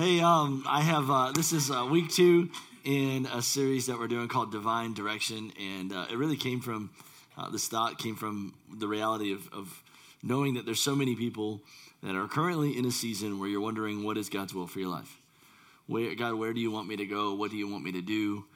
Hey, 0.00 0.20
um, 0.22 0.64
I 0.66 0.80
have 0.80 1.10
uh, 1.10 1.30
this 1.30 1.52
is 1.52 1.70
uh, 1.70 1.84
week 1.84 2.08
two 2.08 2.48
in 2.84 3.26
a 3.34 3.42
series 3.42 3.84
that 3.84 3.98
we're 3.98 4.08
doing 4.08 4.28
called 4.28 4.50
Divine 4.50 4.94
Direction, 4.94 5.52
and 5.60 5.92
uh, 5.92 6.06
it 6.10 6.16
really 6.16 6.38
came 6.38 6.62
from 6.62 6.88
uh, 7.36 7.50
this 7.50 7.68
thought 7.68 7.98
came 7.98 8.16
from 8.16 8.54
the 8.74 8.88
reality 8.88 9.30
of, 9.34 9.46
of 9.52 9.82
knowing 10.22 10.54
that 10.54 10.64
there's 10.64 10.80
so 10.80 10.96
many 10.96 11.14
people 11.16 11.60
that 12.02 12.14
are 12.14 12.26
currently 12.26 12.78
in 12.78 12.86
a 12.86 12.90
season 12.90 13.38
where 13.38 13.46
you're 13.46 13.60
wondering 13.60 14.02
what 14.02 14.16
is 14.16 14.30
God's 14.30 14.54
will 14.54 14.66
for 14.66 14.78
your 14.78 14.88
life. 14.88 15.18
Where 15.86 16.14
God, 16.14 16.32
where 16.36 16.54
do 16.54 16.60
you 16.60 16.70
want 16.70 16.88
me 16.88 16.96
to 16.96 17.04
go? 17.04 17.34
What 17.34 17.50
do 17.50 17.58
you 17.58 17.68
want 17.68 17.84
me 17.84 17.92
to 17.92 18.00
do? 18.00 18.46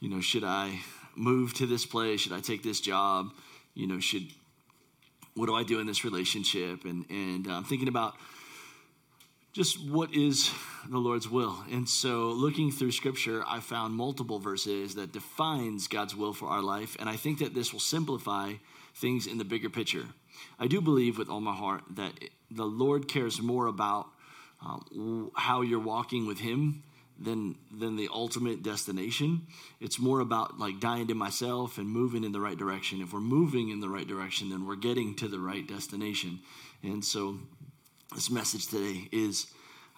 You 0.00 0.10
know, 0.10 0.20
should 0.20 0.44
I 0.44 0.80
move 1.16 1.54
to 1.54 1.66
this 1.66 1.86
place? 1.86 2.20
Should 2.20 2.34
I 2.34 2.40
take 2.40 2.62
this 2.62 2.78
job? 2.78 3.32
You 3.72 3.86
know, 3.86 4.00
should 4.00 4.26
what 5.32 5.46
do 5.46 5.54
I 5.54 5.62
do 5.62 5.78
in 5.80 5.86
this 5.86 6.04
relationship? 6.04 6.84
And 6.84 7.06
and 7.08 7.48
uh, 7.48 7.52
I'm 7.52 7.64
thinking 7.64 7.88
about 7.88 8.16
just 9.52 9.84
what 9.88 10.14
is 10.14 10.50
the 10.88 10.98
Lord's 10.98 11.28
will. 11.28 11.56
And 11.70 11.88
so 11.88 12.28
looking 12.28 12.70
through 12.70 12.92
scripture, 12.92 13.42
I 13.46 13.60
found 13.60 13.94
multiple 13.94 14.38
verses 14.38 14.94
that 14.94 15.12
defines 15.12 15.88
God's 15.88 16.14
will 16.14 16.32
for 16.32 16.48
our 16.48 16.62
life, 16.62 16.96
and 17.00 17.08
I 17.08 17.16
think 17.16 17.38
that 17.40 17.54
this 17.54 17.72
will 17.72 17.80
simplify 17.80 18.54
things 18.94 19.26
in 19.26 19.38
the 19.38 19.44
bigger 19.44 19.70
picture. 19.70 20.06
I 20.58 20.66
do 20.66 20.80
believe 20.80 21.18
with 21.18 21.28
all 21.28 21.40
my 21.40 21.54
heart 21.54 21.82
that 21.96 22.12
the 22.50 22.64
Lord 22.64 23.08
cares 23.08 23.40
more 23.40 23.66
about 23.66 24.06
um, 24.64 25.30
how 25.34 25.62
you're 25.62 25.80
walking 25.80 26.26
with 26.26 26.38
him 26.38 26.82
than 27.18 27.56
than 27.70 27.96
the 27.96 28.08
ultimate 28.12 28.62
destination. 28.62 29.46
It's 29.78 29.98
more 29.98 30.20
about 30.20 30.58
like 30.58 30.80
dying 30.80 31.08
to 31.08 31.14
myself 31.14 31.76
and 31.76 31.86
moving 31.88 32.24
in 32.24 32.32
the 32.32 32.40
right 32.40 32.56
direction. 32.56 33.00
If 33.02 33.12
we're 33.12 33.20
moving 33.20 33.68
in 33.68 33.80
the 33.80 33.88
right 33.88 34.06
direction, 34.06 34.48
then 34.48 34.66
we're 34.66 34.76
getting 34.76 35.14
to 35.16 35.28
the 35.28 35.38
right 35.38 35.66
destination. 35.66 36.40
And 36.82 37.04
so 37.04 37.38
this 38.14 38.30
message 38.30 38.66
today 38.66 39.08
is 39.12 39.46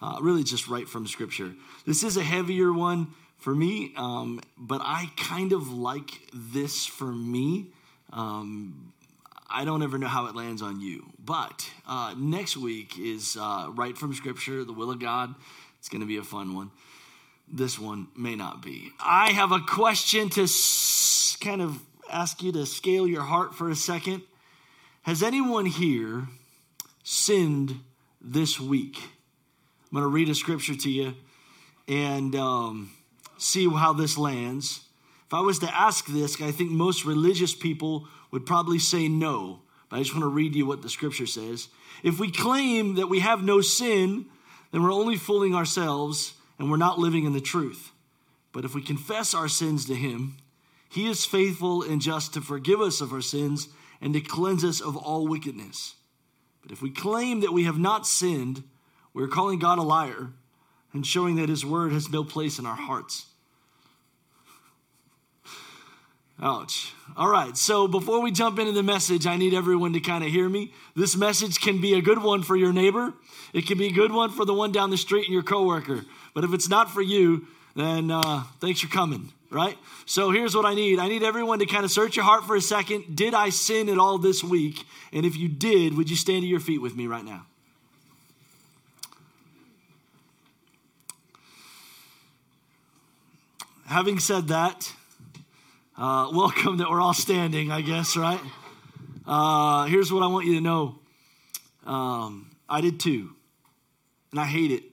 uh, 0.01 0.17
really 0.21 0.43
just 0.43 0.67
right 0.67 0.87
from 0.87 1.07
Scripture. 1.07 1.53
This 1.85 2.03
is 2.03 2.15
a 2.17 2.23
heavier 2.23 2.71
one 2.71 3.07
for 3.37 3.55
me, 3.55 3.91
um, 3.97 4.39
but 4.57 4.81
I 4.83 5.09
kind 5.17 5.51
of 5.51 5.71
like 5.71 6.11
this 6.33 6.85
for 6.85 7.11
me. 7.11 7.67
Um, 8.11 8.93
I 9.49 9.65
don't 9.65 9.81
ever 9.81 9.97
know 9.97 10.07
how 10.07 10.27
it 10.27 10.35
lands 10.35 10.61
on 10.61 10.79
you. 10.79 11.05
But 11.23 11.69
uh, 11.87 12.15
next 12.17 12.55
week 12.57 12.99
is 12.99 13.37
uh, 13.39 13.67
right 13.71 13.97
from 13.97 14.13
Scripture, 14.13 14.63
the 14.63 14.73
will 14.73 14.91
of 14.91 14.99
God. 14.99 15.33
It's 15.79 15.89
going 15.89 16.01
to 16.01 16.07
be 16.07 16.17
a 16.17 16.23
fun 16.23 16.55
one. 16.55 16.71
This 17.51 17.77
one 17.77 18.07
may 18.15 18.35
not 18.35 18.61
be. 18.61 18.91
I 18.99 19.31
have 19.31 19.51
a 19.51 19.59
question 19.59 20.29
to 20.31 20.43
s- 20.43 21.37
kind 21.41 21.61
of 21.61 21.79
ask 22.11 22.41
you 22.41 22.51
to 22.53 22.65
scale 22.65 23.07
your 23.07 23.23
heart 23.23 23.53
for 23.53 23.69
a 23.69 23.75
second. 23.75 24.21
Has 25.01 25.21
anyone 25.21 25.65
here 25.65 26.27
sinned 27.03 27.81
this 28.23 28.59
week? 28.59 28.97
I'm 28.97 29.99
going 29.99 30.03
to 30.03 30.07
read 30.07 30.29
a 30.29 30.35
scripture 30.35 30.75
to 30.75 30.89
you 30.89 31.13
and 31.87 32.35
um, 32.35 32.91
see 33.37 33.69
how 33.69 33.93
this 33.93 34.17
lands. 34.17 34.81
If 35.27 35.33
I 35.33 35.41
was 35.41 35.59
to 35.59 35.75
ask 35.75 36.07
this, 36.07 36.41
I 36.41 36.51
think 36.51 36.71
most 36.71 37.05
religious 37.05 37.53
people 37.53 38.07
would 38.31 38.45
probably 38.45 38.79
say 38.79 39.07
no. 39.07 39.61
But 39.89 39.97
I 39.97 39.99
just 39.99 40.13
want 40.13 40.23
to 40.23 40.29
read 40.29 40.55
you 40.55 40.65
what 40.65 40.81
the 40.81 40.89
scripture 40.89 41.27
says. 41.27 41.67
If 42.01 42.19
we 42.19 42.31
claim 42.31 42.95
that 42.95 43.07
we 43.09 43.19
have 43.19 43.43
no 43.43 43.61
sin, 43.61 44.25
then 44.71 44.81
we're 44.81 44.93
only 44.93 45.15
fooling 45.15 45.53
ourselves 45.53 46.33
and 46.57 46.71
we're 46.71 46.77
not 46.77 46.99
living 46.99 47.25
in 47.25 47.33
the 47.33 47.41
truth. 47.41 47.91
But 48.51 48.65
if 48.65 48.73
we 48.73 48.81
confess 48.81 49.33
our 49.33 49.47
sins 49.47 49.85
to 49.85 49.95
Him, 49.95 50.37
He 50.89 51.07
is 51.07 51.25
faithful 51.25 51.83
and 51.83 52.01
just 52.01 52.33
to 52.33 52.41
forgive 52.41 52.81
us 52.81 53.01
of 53.01 53.13
our 53.13 53.21
sins 53.21 53.67
and 54.01 54.13
to 54.13 54.21
cleanse 54.21 54.63
us 54.63 54.81
of 54.81 54.97
all 54.97 55.27
wickedness. 55.27 55.95
But 56.63 56.71
if 56.71 56.81
we 56.81 56.89
claim 56.89 57.41
that 57.41 57.53
we 57.53 57.65
have 57.65 57.77
not 57.77 58.07
sinned, 58.07 58.63
we're 59.13 59.27
calling 59.27 59.59
God 59.59 59.77
a 59.77 59.83
liar 59.83 60.29
and 60.93 61.05
showing 61.05 61.35
that 61.35 61.49
His 61.49 61.65
word 61.65 61.91
has 61.91 62.09
no 62.09 62.23
place 62.23 62.57
in 62.57 62.65
our 62.65 62.75
hearts. 62.75 63.27
Ouch. 66.41 66.93
All 67.15 67.29
right, 67.29 67.55
so 67.55 67.87
before 67.87 68.21
we 68.21 68.31
jump 68.31 68.59
into 68.59 68.71
the 68.71 68.83
message, 68.83 69.27
I 69.27 69.37
need 69.37 69.53
everyone 69.53 69.93
to 69.93 69.99
kind 69.99 70.23
of 70.23 70.31
hear 70.31 70.49
me. 70.49 70.73
This 70.95 71.15
message 71.15 71.59
can 71.59 71.79
be 71.79 71.93
a 71.93 72.01
good 72.01 72.21
one 72.21 72.43
for 72.43 72.55
your 72.55 72.73
neighbor, 72.73 73.13
it 73.53 73.67
can 73.67 73.77
be 73.77 73.87
a 73.87 73.93
good 73.93 74.11
one 74.11 74.31
for 74.31 74.45
the 74.45 74.53
one 74.53 74.71
down 74.71 74.89
the 74.89 74.97
street 74.97 75.25
and 75.25 75.33
your 75.33 75.43
coworker. 75.43 76.05
But 76.33 76.43
if 76.43 76.53
it's 76.53 76.67
not 76.67 76.89
for 76.89 77.01
you, 77.01 77.47
then 77.75 78.11
uh, 78.11 78.43
thanks 78.59 78.81
for 78.81 78.87
coming, 78.87 79.31
right? 79.49 79.77
So 80.05 80.31
here's 80.31 80.55
what 80.55 80.65
I 80.65 80.73
need 80.73 80.99
I 80.99 81.07
need 81.07 81.23
everyone 81.23 81.59
to 81.59 81.65
kind 81.65 81.85
of 81.85 81.91
search 81.91 82.15
your 82.15 82.25
heart 82.25 82.45
for 82.45 82.55
a 82.55 82.61
second. 82.61 83.15
Did 83.15 83.33
I 83.33 83.49
sin 83.49 83.89
at 83.89 83.97
all 83.97 84.17
this 84.17 84.43
week? 84.43 84.85
And 85.11 85.25
if 85.25 85.35
you 85.35 85.47
did, 85.47 85.97
would 85.97 86.09
you 86.09 86.15
stand 86.15 86.43
to 86.43 86.47
your 86.47 86.59
feet 86.59 86.81
with 86.81 86.95
me 86.95 87.07
right 87.07 87.25
now? 87.25 87.45
Having 93.85 94.19
said 94.19 94.47
that, 94.47 94.91
uh, 95.97 96.29
welcome 96.33 96.77
that 96.77 96.89
we're 96.89 97.01
all 97.01 97.13
standing, 97.13 97.71
I 97.71 97.81
guess, 97.81 98.15
right? 98.15 98.41
Uh, 99.25 99.85
here's 99.85 100.11
what 100.11 100.23
I 100.23 100.27
want 100.27 100.45
you 100.45 100.55
to 100.55 100.61
know 100.61 100.99
um, 101.85 102.51
I 102.69 102.81
did 102.81 102.99
too, 102.99 103.31
and 104.31 104.39
I 104.39 104.45
hate 104.45 104.71
it. 104.71 104.83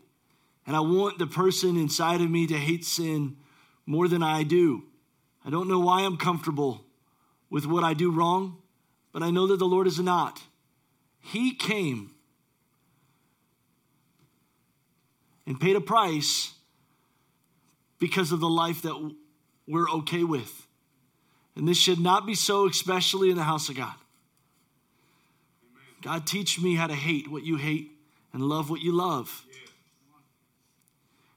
And 0.71 0.77
I 0.77 0.83
want 0.83 1.19
the 1.19 1.27
person 1.27 1.77
inside 1.77 2.21
of 2.21 2.31
me 2.31 2.47
to 2.47 2.57
hate 2.57 2.85
sin 2.85 3.39
more 3.87 4.07
than 4.07 4.23
I 4.23 4.45
do. 4.45 4.85
I 5.45 5.51
don't 5.51 5.67
know 5.67 5.81
why 5.81 6.03
I'm 6.03 6.17
comfortable 6.17 6.85
with 7.51 7.67
what 7.67 7.83
I 7.83 7.93
do 7.93 8.13
wrong, 8.13 8.59
but 9.11 9.21
I 9.21 9.33
know 9.33 9.49
that 9.49 9.57
the 9.57 9.67
Lord 9.67 9.89
is 9.89 9.99
not. 9.99 10.41
He 11.19 11.57
came 11.57 12.13
and 15.45 15.61
paid 15.61 15.75
a 15.75 15.81
price 15.81 16.53
because 17.99 18.31
of 18.31 18.39
the 18.39 18.49
life 18.49 18.83
that 18.83 19.13
we're 19.67 19.91
okay 19.91 20.23
with. 20.23 20.69
And 21.57 21.67
this 21.67 21.79
should 21.79 21.99
not 21.99 22.27
be 22.27 22.37
so, 22.37 22.69
especially 22.69 23.29
in 23.29 23.37
the 23.37 23.43
house 23.43 23.69
of 23.71 23.75
God. 23.75 23.97
God, 26.01 26.29
teach 26.29 26.61
me 26.61 26.77
how 26.77 26.87
to 26.87 26.95
hate 26.95 27.29
what 27.29 27.43
you 27.43 27.57
hate 27.57 27.91
and 28.33 28.41
love 28.41 28.71
what 28.71 28.83
you 28.83 28.93
love. 28.93 29.45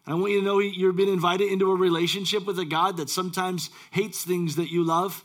I 0.05 0.15
want 0.15 0.31
you 0.31 0.39
to 0.39 0.45
know 0.45 0.59
you've 0.59 0.97
been 0.97 1.07
invited 1.07 1.51
into 1.51 1.71
a 1.71 1.75
relationship 1.75 2.45
with 2.45 2.59
a 2.59 2.65
God 2.65 2.97
that 2.97 3.09
sometimes 3.09 3.69
hates 3.91 4.23
things 4.23 4.57
that 4.57 4.69
you 4.69 4.83
love 4.83 5.23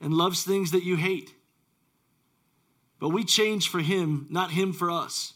and 0.00 0.14
loves 0.14 0.44
things 0.44 0.70
that 0.70 0.84
you 0.84 0.96
hate. 0.96 1.34
But 3.00 3.08
we 3.10 3.24
change 3.24 3.68
for 3.68 3.80
Him, 3.80 4.26
not 4.30 4.52
Him 4.52 4.72
for 4.72 4.90
us. 4.90 5.34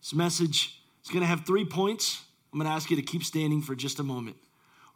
This 0.00 0.14
message 0.14 0.80
is 1.04 1.10
going 1.10 1.20
to 1.20 1.26
have 1.26 1.46
three 1.46 1.64
points. 1.64 2.22
I'm 2.52 2.58
going 2.58 2.68
to 2.68 2.74
ask 2.74 2.90
you 2.90 2.96
to 2.96 3.02
keep 3.02 3.22
standing 3.22 3.62
for 3.62 3.74
just 3.74 4.00
a 4.00 4.02
moment. 4.02 4.36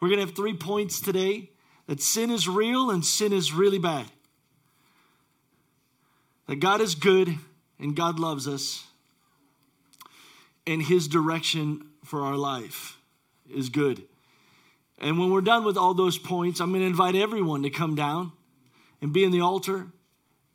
We're 0.00 0.08
going 0.08 0.20
to 0.20 0.26
have 0.26 0.36
three 0.36 0.54
points 0.54 1.00
today 1.00 1.50
that 1.86 2.02
sin 2.02 2.30
is 2.30 2.48
real 2.48 2.90
and 2.90 3.04
sin 3.04 3.32
is 3.32 3.52
really 3.52 3.78
bad. 3.78 4.06
That 6.48 6.56
God 6.56 6.80
is 6.80 6.94
good 6.94 7.38
and 7.78 7.96
God 7.96 8.18
loves 8.18 8.46
us, 8.46 8.85
and 10.66 10.82
His 10.82 11.08
direction 11.08 11.90
for 12.04 12.22
our 12.22 12.36
life 12.36 12.98
is 13.48 13.68
good. 13.68 14.02
And 14.98 15.18
when 15.18 15.30
we're 15.30 15.42
done 15.42 15.64
with 15.64 15.76
all 15.76 15.94
those 15.94 16.18
points, 16.18 16.60
I'm 16.60 16.70
going 16.70 16.80
to 16.80 16.86
invite 16.86 17.14
everyone 17.14 17.62
to 17.62 17.70
come 17.70 17.94
down 17.94 18.32
and 19.02 19.12
be 19.12 19.24
in 19.24 19.30
the 19.30 19.40
altar 19.40 19.88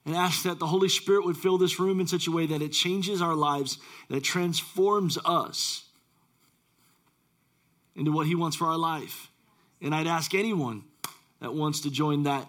and 0.06 0.16
ask 0.16 0.44
that 0.44 0.58
the 0.58 0.68
Holy 0.68 0.90
Spirit 0.90 1.26
would 1.26 1.38
fill 1.38 1.58
this 1.58 1.80
room 1.80 2.00
in 2.00 2.08
such 2.08 2.28
a 2.28 2.32
way 2.32 2.48
that 2.48 2.62
it 2.62 2.70
changes 2.70 3.22
our 3.22 3.36
lives, 3.36 3.78
that 4.10 4.24
transforms 4.24 5.18
us 5.26 5.86
into 7.96 8.12
what 8.12 8.26
He 8.26 8.36
wants 8.36 8.58
for 8.58 8.66
our 8.66 8.78
life. 8.78 9.30
And 9.82 9.94
I'd 9.94 10.08
ask 10.08 10.34
anyone 10.34 10.84
that 11.40 11.54
wants 11.54 11.82
to 11.82 11.92
join 11.92 12.24
that 12.24 12.48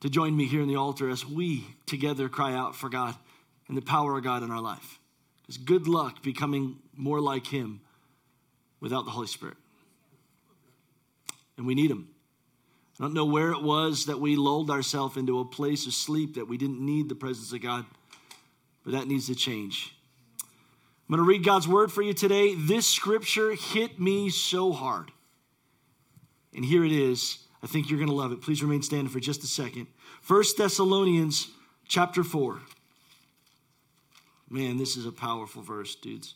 to 0.00 0.08
join 0.08 0.36
me 0.36 0.46
here 0.46 0.62
in 0.62 0.68
the 0.68 0.76
altar 0.76 1.08
as 1.08 1.26
we 1.26 1.64
together 1.86 2.28
cry 2.28 2.54
out 2.54 2.76
for 2.76 2.88
God 2.88 3.16
and 3.66 3.76
the 3.76 3.82
power 3.82 4.16
of 4.16 4.24
God 4.24 4.42
in 4.42 4.50
our 4.50 4.60
life. 4.60 5.00
Because 5.48 5.62
good 5.64 5.88
luck 5.88 6.22
becoming 6.22 6.76
more 6.94 7.20
like 7.20 7.46
Him 7.46 7.80
without 8.80 9.06
the 9.06 9.10
Holy 9.10 9.26
Spirit. 9.26 9.56
And 11.56 11.66
we 11.66 11.74
need 11.74 11.90
Him. 11.90 12.10
I 13.00 13.04
don't 13.04 13.14
know 13.14 13.24
where 13.24 13.52
it 13.52 13.62
was 13.62 14.06
that 14.06 14.20
we 14.20 14.36
lulled 14.36 14.70
ourselves 14.70 15.16
into 15.16 15.40
a 15.40 15.44
place 15.46 15.86
of 15.86 15.94
sleep 15.94 16.34
that 16.34 16.48
we 16.48 16.58
didn't 16.58 16.84
need 16.84 17.08
the 17.08 17.14
presence 17.14 17.50
of 17.52 17.62
God, 17.62 17.86
but 18.84 18.92
that 18.92 19.08
needs 19.08 19.28
to 19.28 19.34
change. 19.34 19.94
I'm 21.08 21.16
going 21.16 21.24
to 21.24 21.28
read 21.28 21.44
God's 21.44 21.66
word 21.66 21.90
for 21.90 22.02
you 22.02 22.12
today. 22.12 22.54
This 22.54 22.86
scripture 22.86 23.54
hit 23.54 23.98
me 23.98 24.28
so 24.28 24.72
hard. 24.72 25.10
And 26.54 26.62
here 26.62 26.84
it 26.84 26.92
is. 26.92 27.38
I 27.62 27.66
think 27.66 27.88
you're 27.88 27.98
going 27.98 28.10
to 28.10 28.14
love 28.14 28.32
it. 28.32 28.42
Please 28.42 28.62
remain 28.62 28.82
standing 28.82 29.08
for 29.08 29.18
just 29.18 29.42
a 29.42 29.46
second. 29.46 29.86
First 30.20 30.58
Thessalonians 30.58 31.48
chapter 31.86 32.22
4. 32.22 32.60
Man, 34.50 34.78
this 34.78 34.96
is 34.96 35.04
a 35.04 35.12
powerful 35.12 35.62
verse, 35.62 35.94
dudes. 35.94 36.34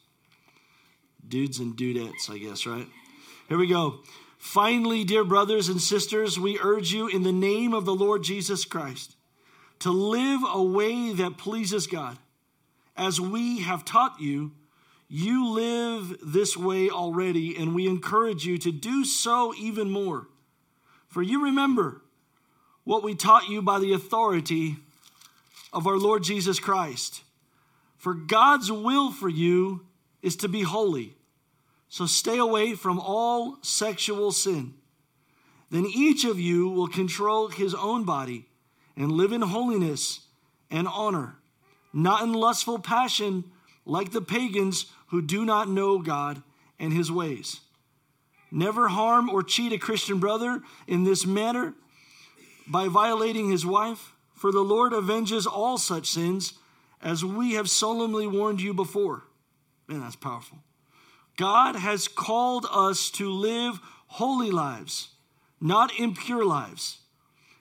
Dudes 1.26 1.58
and 1.58 1.76
dudettes, 1.76 2.28
I 2.28 2.38
guess, 2.38 2.66
right? 2.66 2.86
Here 3.48 3.58
we 3.58 3.66
go. 3.66 4.00
Finally, 4.38 5.04
dear 5.04 5.24
brothers 5.24 5.68
and 5.68 5.80
sisters, 5.80 6.38
we 6.38 6.58
urge 6.60 6.92
you 6.92 7.06
in 7.08 7.22
the 7.22 7.32
name 7.32 7.72
of 7.72 7.84
the 7.84 7.94
Lord 7.94 8.22
Jesus 8.22 8.64
Christ 8.64 9.16
to 9.78 9.90
live 9.90 10.40
a 10.46 10.62
way 10.62 11.12
that 11.12 11.38
pleases 11.38 11.86
God 11.86 12.18
as 12.96 13.20
we 13.20 13.60
have 13.60 13.84
taught 13.84 14.20
you, 14.20 14.52
you 15.08 15.48
live 15.48 16.18
this 16.22 16.56
way 16.56 16.90
already, 16.90 17.56
and 17.56 17.74
we 17.74 17.86
encourage 17.86 18.44
you 18.44 18.58
to 18.58 18.72
do 18.72 19.04
so 19.04 19.54
even 19.54 19.90
more. 19.90 20.28
For 21.08 21.22
you 21.22 21.44
remember 21.44 22.02
what 22.84 23.02
we 23.02 23.14
taught 23.14 23.48
you 23.48 23.62
by 23.62 23.78
the 23.78 23.92
authority 23.92 24.76
of 25.72 25.86
our 25.86 25.98
Lord 25.98 26.22
Jesus 26.22 26.58
Christ. 26.58 27.22
For 28.02 28.14
God's 28.14 28.72
will 28.72 29.12
for 29.12 29.28
you 29.28 29.86
is 30.22 30.34
to 30.38 30.48
be 30.48 30.62
holy. 30.62 31.14
So 31.88 32.04
stay 32.04 32.36
away 32.36 32.74
from 32.74 32.98
all 32.98 33.58
sexual 33.62 34.32
sin. 34.32 34.74
Then 35.70 35.86
each 35.86 36.24
of 36.24 36.40
you 36.40 36.68
will 36.68 36.88
control 36.88 37.46
his 37.46 37.76
own 37.76 38.02
body 38.02 38.48
and 38.96 39.12
live 39.12 39.30
in 39.30 39.42
holiness 39.42 40.26
and 40.68 40.88
honor, 40.88 41.36
not 41.92 42.24
in 42.24 42.32
lustful 42.32 42.80
passion 42.80 43.44
like 43.86 44.10
the 44.10 44.20
pagans 44.20 44.86
who 45.10 45.22
do 45.22 45.44
not 45.44 45.68
know 45.68 46.00
God 46.00 46.42
and 46.80 46.92
his 46.92 47.12
ways. 47.12 47.60
Never 48.50 48.88
harm 48.88 49.30
or 49.30 49.44
cheat 49.44 49.72
a 49.72 49.78
Christian 49.78 50.18
brother 50.18 50.60
in 50.88 51.04
this 51.04 51.24
manner 51.24 51.74
by 52.66 52.88
violating 52.88 53.48
his 53.48 53.64
wife, 53.64 54.12
for 54.34 54.50
the 54.50 54.58
Lord 54.58 54.92
avenges 54.92 55.46
all 55.46 55.78
such 55.78 56.08
sins, 56.10 56.54
as 57.02 57.24
we 57.24 57.54
have 57.54 57.68
solemnly 57.68 58.26
warned 58.26 58.60
you 58.60 58.72
before. 58.72 59.24
Man, 59.88 60.00
that's 60.00 60.16
powerful. 60.16 60.58
God 61.36 61.76
has 61.76 62.08
called 62.08 62.66
us 62.70 63.10
to 63.12 63.30
live 63.30 63.80
holy 64.06 64.50
lives, 64.50 65.08
not 65.60 65.98
impure 65.98 66.44
lives. 66.44 66.98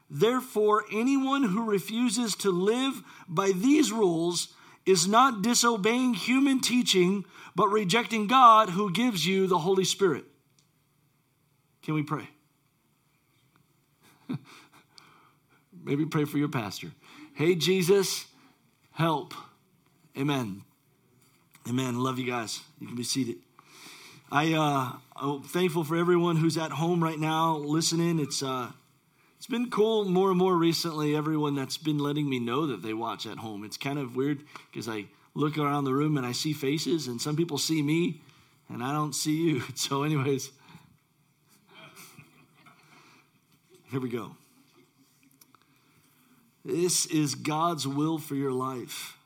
Therefore, 0.09 0.85
anyone 0.91 1.43
who 1.43 1.69
refuses 1.69 2.35
to 2.37 2.51
live 2.51 3.01
by 3.27 3.51
these 3.53 3.91
rules 3.91 4.49
is 4.85 5.07
not 5.07 5.41
disobeying 5.41 6.13
human 6.15 6.59
teaching, 6.59 7.23
but 7.55 7.69
rejecting 7.69 8.27
God 8.27 8.69
who 8.69 8.91
gives 8.91 9.25
you 9.25 9.47
the 9.47 9.59
Holy 9.59 9.85
Spirit. 9.85 10.25
Can 11.81 11.93
we 11.93 12.03
pray? 12.03 12.27
Maybe 15.83 16.05
pray 16.05 16.25
for 16.25 16.37
your 16.37 16.49
pastor. 16.49 16.91
Hey, 17.33 17.55
Jesus, 17.55 18.25
help. 18.91 19.33
Amen. 20.17 20.63
Amen. 21.67 21.99
Love 21.99 22.19
you 22.19 22.25
guys. 22.25 22.61
You 22.79 22.87
can 22.87 22.95
be 22.95 23.03
seated. 23.03 23.37
I, 24.31 24.53
uh, 24.53 24.93
I'm 25.15 25.43
thankful 25.43 25.83
for 25.83 25.97
everyone 25.97 26.37
who's 26.37 26.57
at 26.57 26.71
home 26.71 27.03
right 27.03 27.19
now 27.19 27.57
listening. 27.57 28.19
It's, 28.19 28.41
uh, 28.41 28.71
it's 29.37 29.47
been 29.47 29.69
cool 29.69 30.05
more 30.05 30.29
and 30.29 30.37
more 30.37 30.55
recently, 30.55 31.15
everyone 31.15 31.55
that's 31.55 31.77
been 31.77 31.97
letting 31.97 32.29
me 32.29 32.39
know 32.39 32.67
that 32.67 32.81
they 32.81 32.93
watch 32.93 33.25
at 33.25 33.39
home. 33.39 33.63
It's 33.63 33.77
kind 33.77 33.99
of 33.99 34.15
weird 34.15 34.43
because 34.71 34.87
I 34.87 35.05
look 35.33 35.57
around 35.57 35.83
the 35.83 35.93
room 35.93 36.17
and 36.17 36.25
I 36.25 36.31
see 36.31 36.53
faces, 36.53 37.07
and 37.07 37.21
some 37.21 37.35
people 37.35 37.57
see 37.57 37.81
me 37.81 38.21
and 38.69 38.83
I 38.83 38.93
don't 38.93 39.13
see 39.13 39.35
you. 39.35 39.63
So, 39.75 40.03
anyways, 40.03 40.51
here 43.89 43.99
we 43.99 44.09
go. 44.09 44.35
This 46.63 47.05
is 47.07 47.35
God's 47.35 47.87
will 47.87 48.17
for 48.17 48.35
your 48.35 48.51
life. 48.51 49.17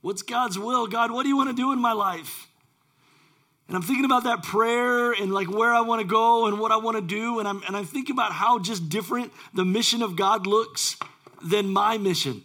What's 0.00 0.22
God's 0.22 0.58
will? 0.58 0.86
God, 0.86 1.10
what 1.10 1.22
do 1.22 1.28
you 1.28 1.36
want 1.36 1.50
to 1.50 1.56
do 1.56 1.72
in 1.72 1.80
my 1.80 1.92
life? 1.92 2.48
And 3.68 3.76
I'm 3.76 3.82
thinking 3.82 4.04
about 4.04 4.24
that 4.24 4.42
prayer 4.42 5.12
and 5.12 5.32
like 5.32 5.50
where 5.50 5.72
I 5.72 5.80
want 5.80 6.02
to 6.02 6.06
go 6.06 6.46
and 6.46 6.58
what 6.58 6.72
I 6.72 6.76
want 6.76 6.96
to 6.96 7.02
do. 7.02 7.38
And 7.38 7.48
I'm, 7.48 7.62
and 7.66 7.76
I'm 7.76 7.86
thinking 7.86 8.14
about 8.14 8.32
how 8.32 8.58
just 8.58 8.88
different 8.88 9.32
the 9.54 9.64
mission 9.64 10.02
of 10.02 10.16
God 10.16 10.46
looks 10.46 10.96
than 11.42 11.68
my 11.68 11.96
mission. 11.96 12.42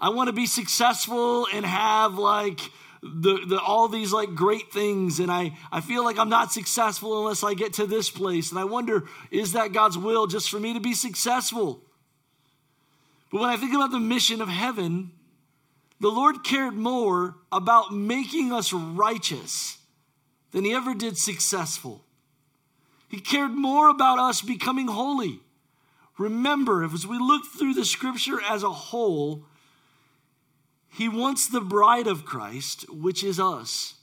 I 0.00 0.08
want 0.08 0.28
to 0.28 0.32
be 0.32 0.46
successful 0.46 1.46
and 1.52 1.64
have 1.64 2.14
like 2.18 2.60
the, 3.02 3.44
the 3.46 3.60
all 3.60 3.88
these 3.88 4.12
like 4.12 4.34
great 4.34 4.72
things 4.72 5.20
and 5.20 5.30
I, 5.30 5.56
I 5.72 5.80
feel 5.80 6.04
like 6.04 6.18
I'm 6.18 6.28
not 6.28 6.52
successful 6.52 7.18
unless 7.18 7.42
I 7.42 7.54
get 7.54 7.74
to 7.74 7.86
this 7.86 8.10
place. 8.10 8.50
And 8.50 8.58
I 8.58 8.64
wonder, 8.64 9.04
is 9.30 9.52
that 9.52 9.72
God's 9.72 9.96
will 9.96 10.26
just 10.26 10.50
for 10.50 10.60
me 10.60 10.74
to 10.74 10.80
be 10.80 10.94
successful? 10.94 11.82
But 13.32 13.40
when 13.40 13.50
I 13.50 13.56
think 13.56 13.74
about 13.74 13.90
the 13.90 14.00
mission 14.00 14.42
of 14.42 14.48
heaven, 14.48 15.12
the 16.00 16.10
Lord 16.10 16.44
cared 16.44 16.74
more 16.74 17.36
about 17.52 17.92
making 17.92 18.52
us 18.52 18.72
righteous 18.72 19.78
than 20.52 20.64
he 20.64 20.72
ever 20.72 20.94
did 20.94 21.16
successful. 21.16 22.04
He 23.08 23.20
cared 23.20 23.52
more 23.52 23.88
about 23.88 24.18
us 24.18 24.42
becoming 24.42 24.88
holy. 24.88 25.40
Remember, 26.18 26.84
as 26.84 27.06
we 27.06 27.18
look 27.18 27.44
through 27.46 27.74
the 27.74 27.84
scripture 27.84 28.40
as 28.42 28.62
a 28.62 28.70
whole, 28.70 29.46
he 30.90 31.08
wants 31.08 31.46
the 31.46 31.60
bride 31.60 32.06
of 32.06 32.24
Christ, 32.24 32.90
which 32.90 33.24
is 33.24 33.40
us, 33.40 33.94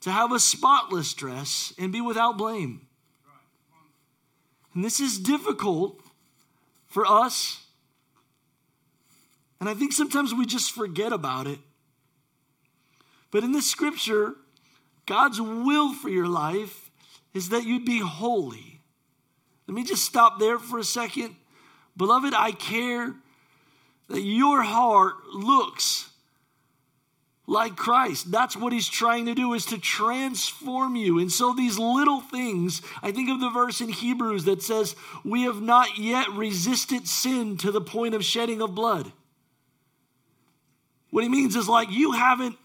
to 0.00 0.10
have 0.10 0.32
a 0.32 0.40
spotless 0.40 1.14
dress 1.14 1.72
and 1.78 1.92
be 1.92 2.00
without 2.00 2.36
blame. 2.36 2.86
And 4.74 4.84
this 4.84 5.00
is 5.00 5.18
difficult 5.18 6.00
for 6.86 7.06
us 7.06 7.62
and 9.62 9.68
I 9.68 9.74
think 9.74 9.92
sometimes 9.92 10.34
we 10.34 10.44
just 10.44 10.72
forget 10.72 11.12
about 11.12 11.46
it. 11.46 11.60
But 13.30 13.44
in 13.44 13.52
this 13.52 13.70
scripture, 13.70 14.34
God's 15.06 15.40
will 15.40 15.94
for 15.94 16.08
your 16.08 16.26
life 16.26 16.90
is 17.32 17.50
that 17.50 17.62
you'd 17.62 17.84
be 17.84 18.00
holy. 18.00 18.80
Let 19.68 19.76
me 19.76 19.84
just 19.84 20.04
stop 20.04 20.40
there 20.40 20.58
for 20.58 20.80
a 20.80 20.84
second. 20.84 21.36
Beloved, 21.96 22.34
I 22.34 22.50
care 22.50 23.14
that 24.12 24.22
your 24.22 24.62
heart 24.62 25.26
looks 25.32 26.10
like 27.46 27.76
Christ. 27.76 28.30
That's 28.30 28.56
what 28.56 28.72
he's 28.72 28.88
trying 28.88 29.26
to 29.26 29.34
do 29.34 29.52
is 29.54 29.66
to 29.66 29.78
transform 29.78 30.96
you. 30.96 31.18
And 31.18 31.32
so 31.32 31.52
these 31.52 31.78
little 31.78 32.20
things, 32.20 32.82
I 33.02 33.10
think 33.10 33.30
of 33.30 33.40
the 33.40 33.50
verse 33.50 33.80
in 33.80 33.88
Hebrews 33.88 34.44
that 34.44 34.62
says, 34.62 34.94
"We 35.24 35.42
have 35.42 35.60
not 35.60 35.98
yet 35.98 36.30
resisted 36.30 37.08
sin 37.08 37.56
to 37.58 37.72
the 37.72 37.80
point 37.80 38.14
of 38.14 38.24
shedding 38.24 38.60
of 38.60 38.74
blood." 38.74 39.12
What 41.10 41.24
he 41.24 41.28
means 41.28 41.56
is 41.56 41.68
like 41.68 41.90
you 41.90 42.12
haven't 42.12 42.58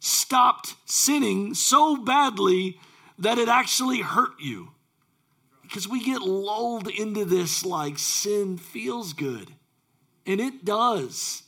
stopped 0.00 0.74
sinning 0.84 1.54
so 1.54 1.96
badly 1.96 2.80
that 3.18 3.38
it 3.38 3.48
actually 3.48 4.00
hurt 4.00 4.40
you. 4.40 4.72
Because 5.62 5.88
we 5.88 6.02
get 6.02 6.20
lulled 6.20 6.88
into 6.88 7.24
this 7.24 7.64
like 7.64 7.98
sin 7.98 8.58
feels 8.58 9.12
good. 9.12 9.54
And 10.26 10.40
it 10.40 10.64
does. 10.64 11.42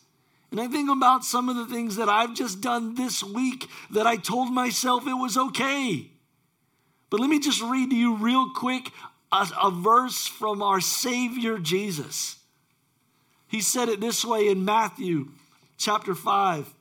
And 0.51 0.61
I 0.61 0.69
think 0.69 0.91
about 0.91 1.25
some 1.25 1.49
of 1.49 1.57
the 1.57 1.67
things 1.67 1.97
that 1.97 2.09
I've 2.09 2.35
just 2.35 2.61
done 2.61 2.95
this 2.95 3.23
week 3.23 3.69
that 3.91 4.07
I 4.07 4.17
told 4.17 4.53
myself 4.53 5.07
it 5.07 5.15
was 5.15 5.37
okay. 5.37 6.11
But 7.11 7.21
let 7.21 7.31
me 7.31 7.39
just 7.39 7.63
read 7.63 7.91
to 7.91 7.97
you 7.97 8.17
real 8.17 8.51
quick 8.51 8.91
a, 9.33 9.49
a 9.63 9.71
verse 9.71 10.27
from 10.27 10.63
our 10.63 10.81
Savior 10.81 11.59
Jesus. 11.59 12.37
He 13.49 13.61
said 13.61 13.89
it 13.89 14.01
this 14.01 14.25
way 14.25 14.49
in 14.49 14.65
Matthew 14.65 15.29
chapter 15.79 16.15
5. 16.15 16.73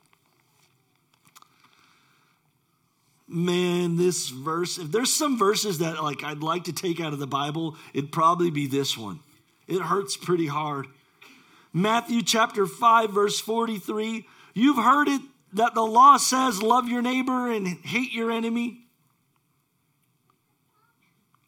Man, 3.27 3.97
this 3.97 4.29
verse, 4.29 4.77
if 4.77 4.91
there's 4.91 5.13
some 5.13 5.37
verses 5.37 5.79
that 5.79 6.03
like 6.03 6.23
I'd 6.23 6.43
like 6.43 6.65
to 6.65 6.73
take 6.73 6.99
out 6.99 7.13
of 7.13 7.19
the 7.19 7.27
Bible, 7.27 7.75
it'd 7.93 8.11
probably 8.11 8.51
be 8.51 8.67
this 8.67 8.97
one. 8.97 9.19
It 9.67 9.81
hurts 9.81 10.15
pretty 10.15 10.47
hard. 10.47 10.87
Matthew 11.75 12.21
chapter 12.21 12.65
5 12.65 13.09
verse 13.09 13.37
43, 13.41 14.25
you've 14.53 14.77
heard 14.77 15.09
it 15.09 15.19
that 15.51 15.75
the 15.75 15.81
law 15.81 16.15
says 16.15 16.63
love 16.63 16.87
your 16.87 17.01
neighbor 17.01 17.51
and 17.51 17.67
hate 17.67 18.13
your 18.13 18.31
enemy. 18.31 18.85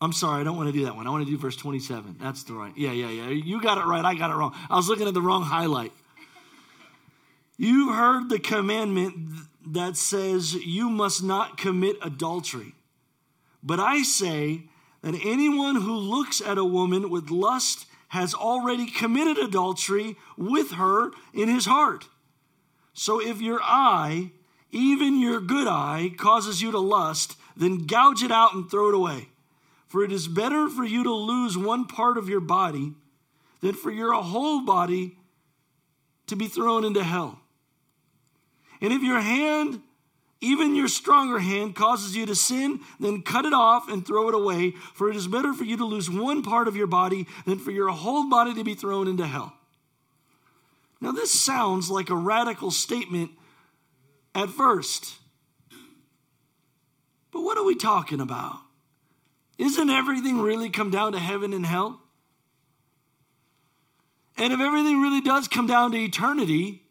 I'm 0.02 0.12
sorry, 0.12 0.42
I 0.42 0.44
don't 0.44 0.58
want 0.58 0.68
to 0.68 0.78
do 0.78 0.84
that 0.84 0.98
one. 0.98 1.08
I 1.08 1.12
want 1.12 1.26
to 1.26 1.32
do 1.32 1.38
verse 1.38 1.56
27. 1.56 2.18
That's 2.20 2.44
the 2.44 2.56
right. 2.56 2.74
Yeah, 2.76 2.92
yeah, 2.92 3.10
yeah. 3.10 3.30
You 3.30 3.62
got 3.62 3.78
it 3.78 3.86
right. 3.86 4.04
I 4.04 4.16
got 4.16 4.30
it 4.30 4.34
wrong. 4.34 4.54
I 4.70 4.76
was 4.76 4.90
looking 4.90 5.08
at 5.08 5.14
the 5.14 5.22
wrong 5.22 5.44
highlight. 5.44 5.94
You 7.58 7.94
heard 7.94 8.28
the 8.28 8.38
commandment 8.38 9.30
that 9.66 9.96
says 9.96 10.56
you 10.56 10.90
must 10.90 11.24
not 11.24 11.58
commit 11.58 11.96
adultery. 12.02 12.74
But 13.64 13.80
I 13.80 14.04
say 14.04 14.64
that 15.04 15.16
anyone 15.24 15.78
who 15.78 15.96
looks 15.96 16.42
at 16.42 16.58
a 16.58 16.66
woman 16.66 17.10
with 17.10 17.32
lust 17.32 17.86
has 18.10 18.34
already 18.34 18.86
committed 18.86 19.38
adultery 19.38 20.16
with 20.38 20.72
her 20.72 21.12
in 21.34 21.50
his 21.50 21.66
heart. 21.66 22.08
So 22.94 23.22
if 23.22 23.42
your 23.42 23.60
eye, 23.62 24.32
even 24.72 25.20
your 25.20 25.40
good 25.40 25.68
eye, 25.68 26.12
causes 26.18 26.62
you 26.62 26.72
to 26.72 26.80
lust, 26.80 27.36
then 27.56 27.86
gouge 27.86 28.24
it 28.24 28.32
out 28.32 28.54
and 28.54 28.70
throw 28.70 28.90
it 28.90 28.96
away. 28.96 29.30
For 29.88 30.04
it 30.04 30.12
is 30.12 30.28
better 30.28 30.70
for 30.70 30.84
you 30.84 31.04
to 31.04 31.14
lose 31.14 31.58
one 31.58 31.86
part 31.86 32.18
of 32.18 32.30
your 32.30 32.40
body 32.40 32.94
than 33.62 33.74
for 33.74 33.92
your 33.92 34.14
whole 34.14 34.66
body 34.66 35.18
to 36.28 36.36
be 36.36 36.48
thrown 36.48 36.84
into 36.84 37.04
hell. 37.04 37.40
And 38.82 38.94
if 38.94 39.02
your 39.02 39.22
hand, 39.22 39.82
even 40.40 40.76
your 40.76 40.88
stronger 40.88 41.40
hand, 41.40 41.76
causes 41.76 42.16
you 42.16 42.26
to 42.28 42.36
sin, 42.36 42.82
then 43.00 43.24
cut 43.24 43.46
it 43.46 43.54
off 43.54 43.90
and 43.90 44.06
throw 44.06 44.30
it 44.30 44.36
away. 44.36 44.72
For 44.94 45.10
it 45.10 45.16
is 45.16 45.28
better 45.28 45.54
for 45.54 45.64
you 45.64 45.78
to 45.78 45.86
lose 45.86 46.10
one 46.10 46.44
part 46.44 46.68
of 46.68 46.76
your 46.76 46.88
body 46.88 47.28
than 47.46 47.58
for 47.58 47.72
your 47.72 47.90
whole 47.90 48.30
body 48.30 48.54
to 48.54 48.64
be 48.64 48.76
thrown 48.76 49.08
into 49.08 49.26
hell. 49.26 49.54
Now, 51.02 51.12
this 51.12 51.32
sounds 51.32 51.90
like 51.90 52.10
a 52.10 52.16
radical 52.16 52.72
statement 52.72 53.32
at 54.36 54.50
first. 54.50 55.16
But 57.32 57.42
what 57.42 57.58
are 57.58 57.66
we 57.66 57.76
talking 57.76 58.20
about? 58.20 58.58
Isn't 59.58 59.90
everything 59.90 60.40
really 60.40 60.70
come 60.70 60.92
down 60.92 61.14
to 61.14 61.20
heaven 61.20 61.54
and 61.54 61.66
hell? 61.66 62.02
And 64.38 64.54
if 64.54 64.60
everything 64.60 65.02
really 65.02 65.22
does 65.22 65.48
come 65.48 65.66
down 65.66 65.92
to 65.92 65.98
eternity, 65.98 66.84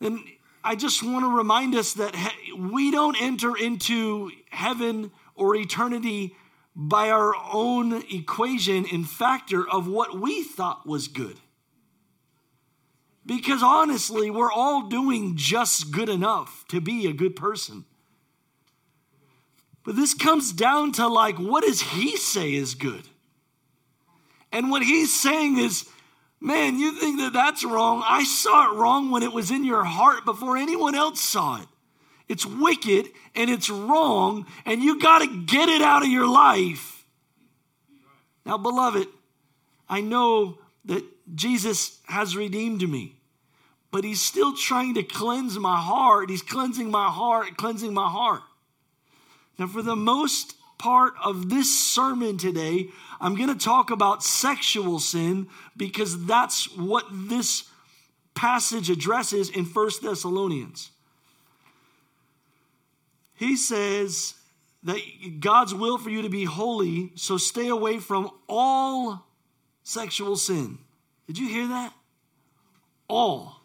then 0.00 0.22
I 0.66 0.74
just 0.74 1.00
want 1.00 1.24
to 1.24 1.28
remind 1.28 1.76
us 1.76 1.92
that 1.92 2.12
we 2.58 2.90
don't 2.90 3.16
enter 3.22 3.56
into 3.56 4.32
heaven 4.50 5.12
or 5.36 5.54
eternity 5.54 6.34
by 6.74 7.08
our 7.08 7.34
own 7.52 8.02
equation 8.12 8.84
and 8.92 9.08
factor 9.08 9.66
of 9.66 9.86
what 9.86 10.18
we 10.18 10.42
thought 10.42 10.84
was 10.84 11.06
good. 11.06 11.38
Because 13.24 13.62
honestly, 13.62 14.28
we're 14.28 14.50
all 14.50 14.88
doing 14.88 15.36
just 15.36 15.92
good 15.92 16.08
enough 16.08 16.64
to 16.68 16.80
be 16.80 17.06
a 17.06 17.12
good 17.12 17.36
person. 17.36 17.84
But 19.84 19.94
this 19.94 20.14
comes 20.14 20.52
down 20.52 20.90
to 20.92 21.06
like, 21.06 21.36
what 21.38 21.62
does 21.62 21.80
he 21.80 22.16
say 22.16 22.52
is 22.52 22.74
good? 22.74 23.06
And 24.50 24.68
what 24.68 24.82
he's 24.82 25.14
saying 25.14 25.58
is, 25.58 25.88
man, 26.40 26.78
you 26.78 26.92
think 26.92 27.18
that 27.20 27.32
that's 27.32 27.64
wrong. 27.64 28.02
I 28.06 28.24
saw 28.24 28.70
it 28.72 28.76
wrong 28.76 29.10
when 29.10 29.22
it 29.22 29.32
was 29.32 29.50
in 29.50 29.64
your 29.64 29.84
heart 29.84 30.24
before 30.24 30.56
anyone 30.56 30.94
else 30.94 31.20
saw 31.20 31.60
it. 31.60 31.68
It's 32.28 32.44
wicked 32.44 33.08
and 33.34 33.50
it's 33.50 33.70
wrong, 33.70 34.46
and 34.64 34.82
you 34.82 34.98
got 34.98 35.20
to 35.20 35.44
get 35.44 35.68
it 35.68 35.82
out 35.82 36.02
of 36.02 36.08
your 36.08 36.26
life. 36.26 37.04
Now, 38.44 38.58
beloved, 38.58 39.08
I 39.88 40.00
know 40.00 40.58
that 40.84 41.04
Jesus 41.34 42.00
has 42.06 42.36
redeemed 42.36 42.88
me, 42.88 43.16
but 43.90 44.04
he's 44.04 44.20
still 44.20 44.56
trying 44.56 44.94
to 44.94 45.02
cleanse 45.02 45.58
my 45.58 45.80
heart. 45.80 46.30
He's 46.30 46.42
cleansing 46.42 46.90
my 46.90 47.08
heart, 47.08 47.56
cleansing 47.56 47.94
my 47.94 48.08
heart. 48.08 48.42
Now, 49.58 49.66
for 49.66 49.82
the 49.82 49.96
most 49.96 50.54
part 50.78 51.14
of 51.24 51.48
this 51.48 51.78
sermon 51.78 52.38
today, 52.38 52.88
I'm 53.20 53.34
going 53.34 53.48
to 53.48 53.64
talk 53.64 53.90
about 53.90 54.22
sexual 54.22 54.98
sin 54.98 55.48
because 55.76 56.26
that's 56.26 56.70
what 56.76 57.06
this 57.10 57.64
passage 58.34 58.90
addresses 58.90 59.48
in 59.48 59.64
First 59.64 60.02
Thessalonians. 60.02 60.90
He 63.34 63.56
says 63.56 64.34
that 64.82 65.00
God's 65.40 65.74
will 65.74 65.98
for 65.98 66.10
you 66.10 66.22
to 66.22 66.28
be 66.28 66.44
holy, 66.44 67.12
so 67.16 67.36
stay 67.36 67.68
away 67.68 67.98
from 67.98 68.30
all 68.48 69.26
sexual 69.82 70.36
sin. 70.36 70.78
Did 71.26 71.38
you 71.38 71.48
hear 71.48 71.66
that? 71.68 71.92
All. 73.08 73.60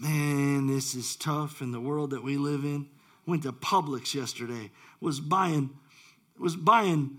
Man, 0.00 0.66
this 0.66 0.94
is 0.94 1.16
tough 1.16 1.60
in 1.60 1.72
the 1.72 1.80
world 1.80 2.10
that 2.10 2.22
we 2.22 2.38
live 2.38 2.64
in. 2.64 2.88
Went 3.26 3.42
to 3.42 3.52
Publix 3.52 4.14
yesterday. 4.14 4.70
Was 5.00 5.20
buying 5.20 5.70
was 6.38 6.56
buying 6.56 7.18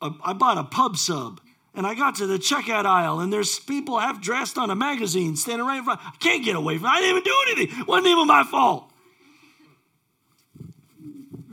a, 0.00 0.10
I 0.24 0.32
bought 0.32 0.58
a 0.58 0.64
pub 0.64 0.96
sub 0.96 1.40
and 1.74 1.86
I 1.86 1.94
got 1.94 2.16
to 2.16 2.26
the 2.26 2.38
checkout 2.38 2.84
aisle 2.84 3.20
and 3.20 3.32
there's 3.32 3.58
people 3.58 3.98
half 3.98 4.20
dressed 4.20 4.58
on 4.58 4.70
a 4.70 4.74
magazine 4.74 5.36
standing 5.36 5.66
right 5.66 5.78
in 5.78 5.84
front. 5.84 6.00
I 6.04 6.12
can't 6.18 6.44
get 6.44 6.56
away 6.56 6.78
from 6.78 6.86
it. 6.86 6.90
I 6.90 7.00
didn't 7.00 7.10
even 7.10 7.22
do 7.24 7.42
anything. 7.46 7.80
It 7.80 7.86
wasn't 7.86 8.08
even 8.08 8.26
my 8.26 8.44
fault. 8.44 8.90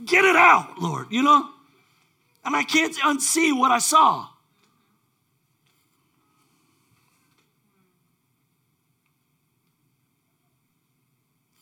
Get 0.04 0.24
it 0.24 0.36
out, 0.36 0.78
Lord, 0.80 1.06
you 1.10 1.22
know? 1.22 1.48
And 2.44 2.56
I 2.56 2.64
can't 2.64 2.94
unsee 2.96 3.56
what 3.56 3.70
I 3.70 3.78
saw. 3.78 4.28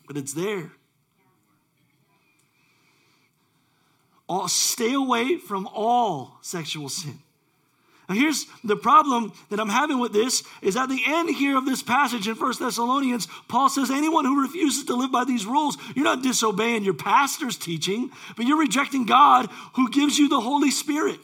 But 0.06 0.16
it's 0.16 0.32
there. 0.32 0.72
All, 4.28 4.48
stay 4.48 4.92
away 4.92 5.38
from 5.38 5.66
all 5.66 6.38
sexual 6.42 6.88
sin. 6.88 7.18
Now 8.08 8.14
here's 8.14 8.46
the 8.64 8.76
problem 8.76 9.32
that 9.50 9.60
I'm 9.60 9.68
having 9.68 9.98
with 9.98 10.12
this 10.12 10.42
is 10.62 10.76
at 10.76 10.88
the 10.88 11.02
end 11.06 11.28
here 11.28 11.58
of 11.58 11.66
this 11.66 11.82
passage 11.82 12.26
in 12.26 12.36
First 12.36 12.58
Thessalonians, 12.58 13.28
Paul 13.48 13.68
says 13.68 13.90
anyone 13.90 14.24
who 14.24 14.40
refuses 14.40 14.84
to 14.84 14.94
live 14.94 15.12
by 15.12 15.24
these 15.24 15.44
rules, 15.44 15.76
you're 15.94 16.04
not 16.04 16.22
disobeying 16.22 16.84
your 16.84 16.94
pastor's 16.94 17.58
teaching, 17.58 18.10
but 18.36 18.46
you're 18.46 18.58
rejecting 18.58 19.04
God 19.04 19.48
who 19.74 19.90
gives 19.90 20.18
you 20.18 20.28
the 20.28 20.40
Holy 20.40 20.70
Spirit. 20.70 21.20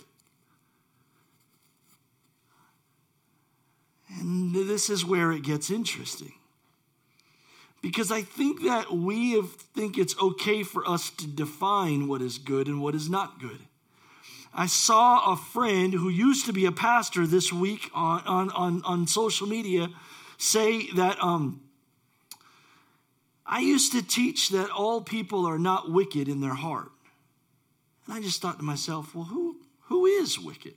And 4.20 4.54
this 4.54 4.90
is 4.90 5.04
where 5.04 5.32
it 5.32 5.42
gets 5.42 5.70
interesting 5.70 6.34
because 7.84 8.10
I 8.10 8.22
think 8.22 8.62
that 8.62 8.94
we 8.94 9.38
think 9.42 9.98
it's 9.98 10.18
okay 10.18 10.62
for 10.62 10.88
us 10.88 11.10
to 11.10 11.26
define 11.26 12.08
what 12.08 12.22
is 12.22 12.38
good 12.38 12.66
and 12.66 12.80
what 12.80 12.94
is 12.94 13.10
not 13.10 13.38
good. 13.38 13.58
I 14.54 14.64
saw 14.64 15.34
a 15.34 15.36
friend 15.36 15.92
who 15.92 16.08
used 16.08 16.46
to 16.46 16.54
be 16.54 16.64
a 16.64 16.72
pastor 16.72 17.26
this 17.26 17.52
week 17.52 17.90
on, 17.92 18.22
on, 18.26 18.50
on, 18.52 18.82
on 18.86 19.06
social 19.06 19.46
media 19.46 19.90
say 20.38 20.90
that 20.92 21.22
um, 21.22 21.60
I 23.44 23.60
used 23.60 23.92
to 23.92 24.00
teach 24.00 24.48
that 24.48 24.70
all 24.70 25.02
people 25.02 25.44
are 25.44 25.58
not 25.58 25.90
wicked 25.90 26.26
in 26.26 26.40
their 26.40 26.54
heart. 26.54 26.90
And 28.06 28.14
I 28.14 28.22
just 28.22 28.40
thought 28.40 28.56
to 28.60 28.64
myself, 28.64 29.14
well, 29.14 29.26
who, 29.26 29.58
who 29.88 30.06
is 30.06 30.38
wicked? 30.38 30.72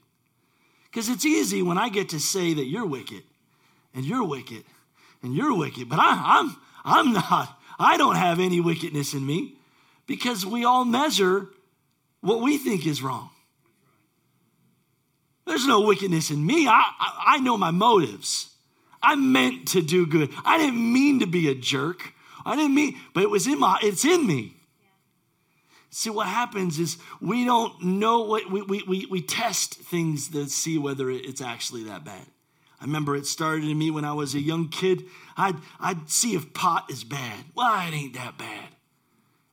Because 0.92 1.08
it's 1.08 1.26
easy 1.26 1.62
when 1.62 1.78
I 1.78 1.88
get 1.88 2.10
to 2.10 2.20
say 2.20 2.54
that 2.54 2.66
you're 2.66 2.86
wicked 2.86 3.24
and 3.96 4.04
you're 4.04 4.26
wicked 4.26 4.66
and 5.24 5.34
you're 5.34 5.56
wicked, 5.56 5.88
but 5.88 6.00
I, 6.00 6.40
I'm, 6.40 6.58
I'm 6.88 7.12
not, 7.12 7.60
I 7.77 7.98
don't 7.98 8.15
have 8.15 8.39
any 8.39 8.62
wickedness 8.62 9.13
in 9.13 9.25
me 9.25 9.56
because 10.08 10.46
we 10.46 10.63
all 10.63 10.86
measure 10.86 11.50
what 12.22 12.41
we 12.41 12.58
think 12.58 12.88
is 12.88 13.03
wrong. 13.03 13.29
There's 15.46 15.67
no 15.67 15.82
wickedness 15.82 16.32
in 16.32 16.46
me. 16.46 16.67
I, 16.67 16.72
I, 17.00 17.24
I, 17.36 17.38
know 17.39 17.58
my 17.58 17.72
motives. 17.72 18.51
I 19.01 19.15
meant 19.15 19.67
to 19.70 19.82
do 19.82 20.06
good. 20.08 20.32
I 20.46 20.58
didn't 20.58 20.94
mean 20.94 21.20
to 21.20 21.27
be 21.27 21.50
a 21.50 21.56
jerk. 21.56 22.13
I 22.46 22.56
didn't 22.56 22.75
mean, 22.75 22.98
but 23.13 23.24
it 23.24 23.29
was 23.29 23.48
in 23.48 23.60
my, 23.60 23.79
it's 23.82 24.06
in 24.06 24.25
me. 24.25 24.56
See, 25.89 26.10
what 26.10 26.27
happens 26.27 26.79
is 26.79 26.98
we 27.22 27.44
don't 27.44 27.82
know 27.84 28.22
what, 28.22 28.50
we, 28.50 28.62
we, 28.62 28.84
we, 28.84 29.06
we 29.10 29.22
test 29.22 29.75
things 29.75 30.29
to 30.29 30.48
see 30.48 30.77
whether 30.77 31.10
it's 31.10 31.41
actually 31.41 31.84
that 31.84 32.06
bad. 32.06 32.25
I 32.80 32.86
remember 32.86 33.16
it 33.16 33.26
started 33.26 33.68
in 33.68 33.78
me 33.78 33.90
when 33.90 34.06
I 34.06 34.14
was 34.14 34.36
a 34.36 34.40
young 34.40 34.70
kid. 34.70 35.06
I'd, 35.36 35.56
I'd 35.80 36.10
see 36.10 36.36
if 36.36 36.54
pot 36.54 36.90
is 36.90 37.04
bad. 37.04 37.46
Well, 37.56 37.88
it 37.88 37.94
ain't 37.94 38.14
that 38.14 38.38
bad. 38.38 38.70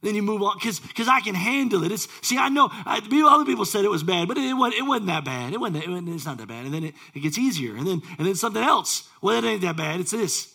Then 0.03 0.15
you 0.15 0.23
move 0.23 0.43
on 0.43 0.59
because 0.59 1.09
I 1.09 1.21
can 1.21 1.35
handle 1.35 1.83
it. 1.83 1.91
It's 1.91 2.07
see, 2.21 2.37
I 2.37 2.51
know 2.51 2.69
I, 2.71 3.01
other 3.27 3.47
people 3.47 3.65
said 3.65 3.87
it 3.87 3.91
was 3.91 4.03
bad, 4.03 4.29
but 4.29 4.37
it, 4.37 4.45
it, 4.45 4.53
wasn't, 4.53 4.81
it 4.81 4.83
wasn't 4.83 5.07
that 5.07 5.25
bad. 5.25 5.55
It 5.55 5.61
wasn't, 5.61 5.83
it 5.83 5.89
wasn't, 5.89 6.11
It's 6.11 6.27
not 6.27 6.37
that 6.37 6.49
bad. 6.49 6.67
And 6.67 6.75
then 6.75 6.85
it, 6.85 6.95
it 7.15 7.21
gets 7.21 7.39
easier. 7.39 7.75
And 7.75 7.87
then 7.87 8.03
and 8.19 8.27
then 8.27 8.35
something 8.35 8.63
else. 8.63 9.09
Well, 9.23 9.43
it 9.43 9.49
ain't 9.49 9.63
that 9.63 9.79
bad. 9.79 10.01
It's 10.01 10.11
this. 10.11 10.55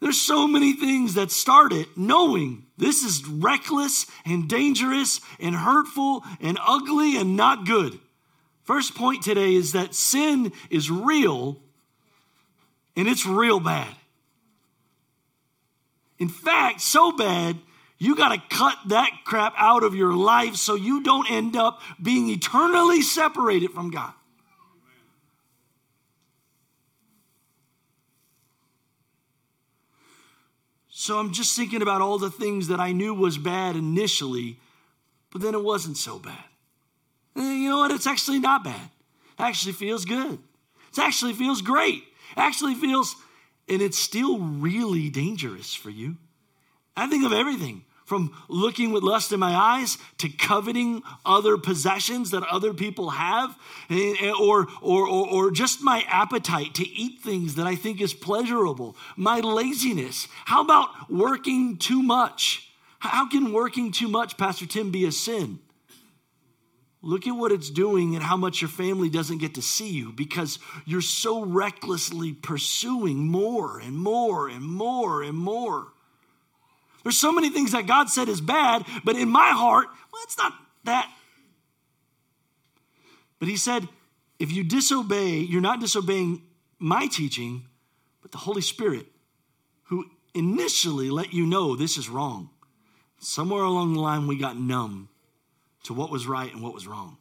There's 0.00 0.18
so 0.18 0.48
many 0.48 0.72
things 0.72 1.14
that 1.14 1.30
start 1.30 1.74
it 1.74 1.88
knowing 1.96 2.64
this 2.78 3.02
is 3.02 3.26
reckless 3.26 4.06
and 4.24 4.48
dangerous 4.48 5.20
and 5.38 5.54
hurtful 5.54 6.24
and 6.40 6.58
ugly 6.66 7.18
and 7.18 7.36
not 7.36 7.66
good. 7.66 7.98
First 8.70 8.94
point 8.94 9.24
today 9.24 9.56
is 9.56 9.72
that 9.72 9.96
sin 9.96 10.52
is 10.70 10.92
real 10.92 11.58
and 12.94 13.08
it's 13.08 13.26
real 13.26 13.58
bad. 13.58 13.92
In 16.20 16.28
fact, 16.28 16.80
so 16.80 17.10
bad, 17.10 17.58
you 17.98 18.14
got 18.14 18.28
to 18.28 18.40
cut 18.56 18.76
that 18.86 19.10
crap 19.24 19.54
out 19.56 19.82
of 19.82 19.96
your 19.96 20.12
life 20.12 20.54
so 20.54 20.76
you 20.76 21.02
don't 21.02 21.28
end 21.28 21.56
up 21.56 21.82
being 22.00 22.28
eternally 22.28 23.02
separated 23.02 23.72
from 23.72 23.90
God. 23.90 24.12
So 30.90 31.18
I'm 31.18 31.32
just 31.32 31.56
thinking 31.56 31.82
about 31.82 32.02
all 32.02 32.18
the 32.18 32.30
things 32.30 32.68
that 32.68 32.78
I 32.78 32.92
knew 32.92 33.14
was 33.14 33.36
bad 33.36 33.74
initially, 33.74 34.60
but 35.32 35.42
then 35.42 35.56
it 35.56 35.64
wasn't 35.64 35.96
so 35.96 36.20
bad. 36.20 36.49
And 37.34 37.62
you 37.62 37.68
know 37.70 37.78
what? 37.78 37.90
It's 37.90 38.06
actually 38.06 38.40
not 38.40 38.64
bad. 38.64 38.90
It 39.38 39.42
actually 39.42 39.72
feels 39.72 40.04
good. 40.04 40.38
It 40.92 40.98
actually 40.98 41.34
feels 41.34 41.62
great. 41.62 42.02
It 42.36 42.38
actually 42.38 42.74
feels, 42.74 43.16
and 43.68 43.80
it's 43.80 43.98
still 43.98 44.38
really 44.38 45.08
dangerous 45.08 45.74
for 45.74 45.90
you. 45.90 46.16
I 46.96 47.06
think 47.06 47.24
of 47.24 47.32
everything 47.32 47.84
from 48.10 48.32
looking 48.48 48.90
with 48.90 49.04
lust 49.04 49.30
in 49.30 49.38
my 49.38 49.54
eyes 49.54 49.96
to 50.18 50.28
coveting 50.28 51.00
other 51.24 51.56
possessions 51.56 52.32
that 52.32 52.42
other 52.42 52.74
people 52.74 53.10
have, 53.10 53.56
or, 53.88 54.66
or, 54.82 55.06
or, 55.06 55.28
or, 55.28 55.50
just 55.52 55.80
my 55.80 56.04
appetite 56.08 56.74
to 56.74 56.88
eat 56.88 57.20
things 57.20 57.54
that 57.54 57.68
I 57.68 57.76
think 57.76 58.00
is 58.00 58.12
pleasurable, 58.12 58.96
my 59.16 59.38
laziness. 59.38 60.26
How 60.44 60.60
about 60.64 61.08
working 61.08 61.76
too 61.76 62.02
much? 62.02 62.72
How 62.98 63.28
can 63.28 63.52
working 63.52 63.92
too 63.92 64.08
much, 64.08 64.36
Pastor 64.36 64.66
Tim, 64.66 64.90
be 64.90 65.04
a 65.04 65.12
sin? 65.12 65.60
Look 67.02 67.26
at 67.26 67.30
what 67.30 67.50
it's 67.50 67.70
doing 67.70 68.14
and 68.14 68.22
how 68.22 68.36
much 68.36 68.60
your 68.60 68.68
family 68.68 69.08
doesn't 69.08 69.38
get 69.38 69.54
to 69.54 69.62
see 69.62 69.88
you 69.88 70.12
because 70.12 70.58
you're 70.84 71.00
so 71.00 71.42
recklessly 71.44 72.34
pursuing 72.34 73.26
more 73.26 73.78
and 73.78 73.96
more 73.96 74.48
and 74.48 74.62
more 74.62 75.22
and 75.22 75.36
more. 75.36 75.88
There's 77.02 77.18
so 77.18 77.32
many 77.32 77.48
things 77.48 77.72
that 77.72 77.86
God 77.86 78.10
said 78.10 78.28
is 78.28 78.42
bad, 78.42 78.84
but 79.02 79.16
in 79.16 79.30
my 79.30 79.48
heart, 79.48 79.86
well, 80.12 80.22
it's 80.24 80.36
not 80.36 80.52
that. 80.84 81.10
But 83.38 83.48
He 83.48 83.56
said, 83.56 83.88
if 84.38 84.52
you 84.52 84.62
disobey, 84.62 85.38
you're 85.38 85.62
not 85.62 85.80
disobeying 85.80 86.42
my 86.78 87.06
teaching, 87.06 87.64
but 88.20 88.30
the 88.30 88.38
Holy 88.38 88.60
Spirit, 88.60 89.06
who 89.84 90.04
initially 90.34 91.08
let 91.08 91.32
you 91.32 91.46
know 91.46 91.76
this 91.76 91.96
is 91.96 92.10
wrong. 92.10 92.50
Somewhere 93.18 93.62
along 93.64 93.94
the 93.94 94.00
line, 94.00 94.26
we 94.26 94.36
got 94.36 94.58
numb 94.58 95.08
to 95.84 95.94
what 95.94 96.10
was 96.10 96.26
right 96.26 96.52
and 96.52 96.62
what 96.62 96.74
was 96.74 96.86
wrong. 96.86 97.16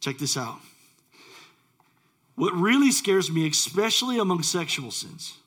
Check 0.00 0.18
this 0.18 0.36
out. 0.36 0.58
What 2.34 2.52
really 2.52 2.92
scares 2.92 3.30
me, 3.30 3.48
especially 3.48 4.18
among 4.18 4.42
sexual 4.42 4.90
sins, 4.90 5.38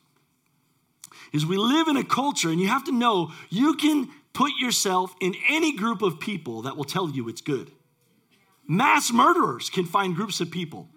is 1.32 1.46
we 1.46 1.58
live 1.58 1.88
in 1.88 1.98
a 1.98 2.04
culture, 2.04 2.50
and 2.50 2.60
you 2.60 2.68
have 2.68 2.84
to 2.86 2.92
know 2.92 3.32
you 3.50 3.76
can 3.76 4.10
put 4.34 4.52
yourself 4.60 5.14
in 5.22 5.36
any 5.48 5.76
group 5.76 6.02
of 6.02 6.20
people 6.20 6.64
that 6.64 6.76
will 6.76 6.84
tell 6.84 7.10
you 7.10 7.30
it's 7.30 7.42
good. 7.42 7.72
Mass 8.68 9.12
murderers 9.12 9.70
can 9.70 9.86
find 9.86 10.16
groups 10.16 10.42
of 10.42 10.52
people. 10.52 10.88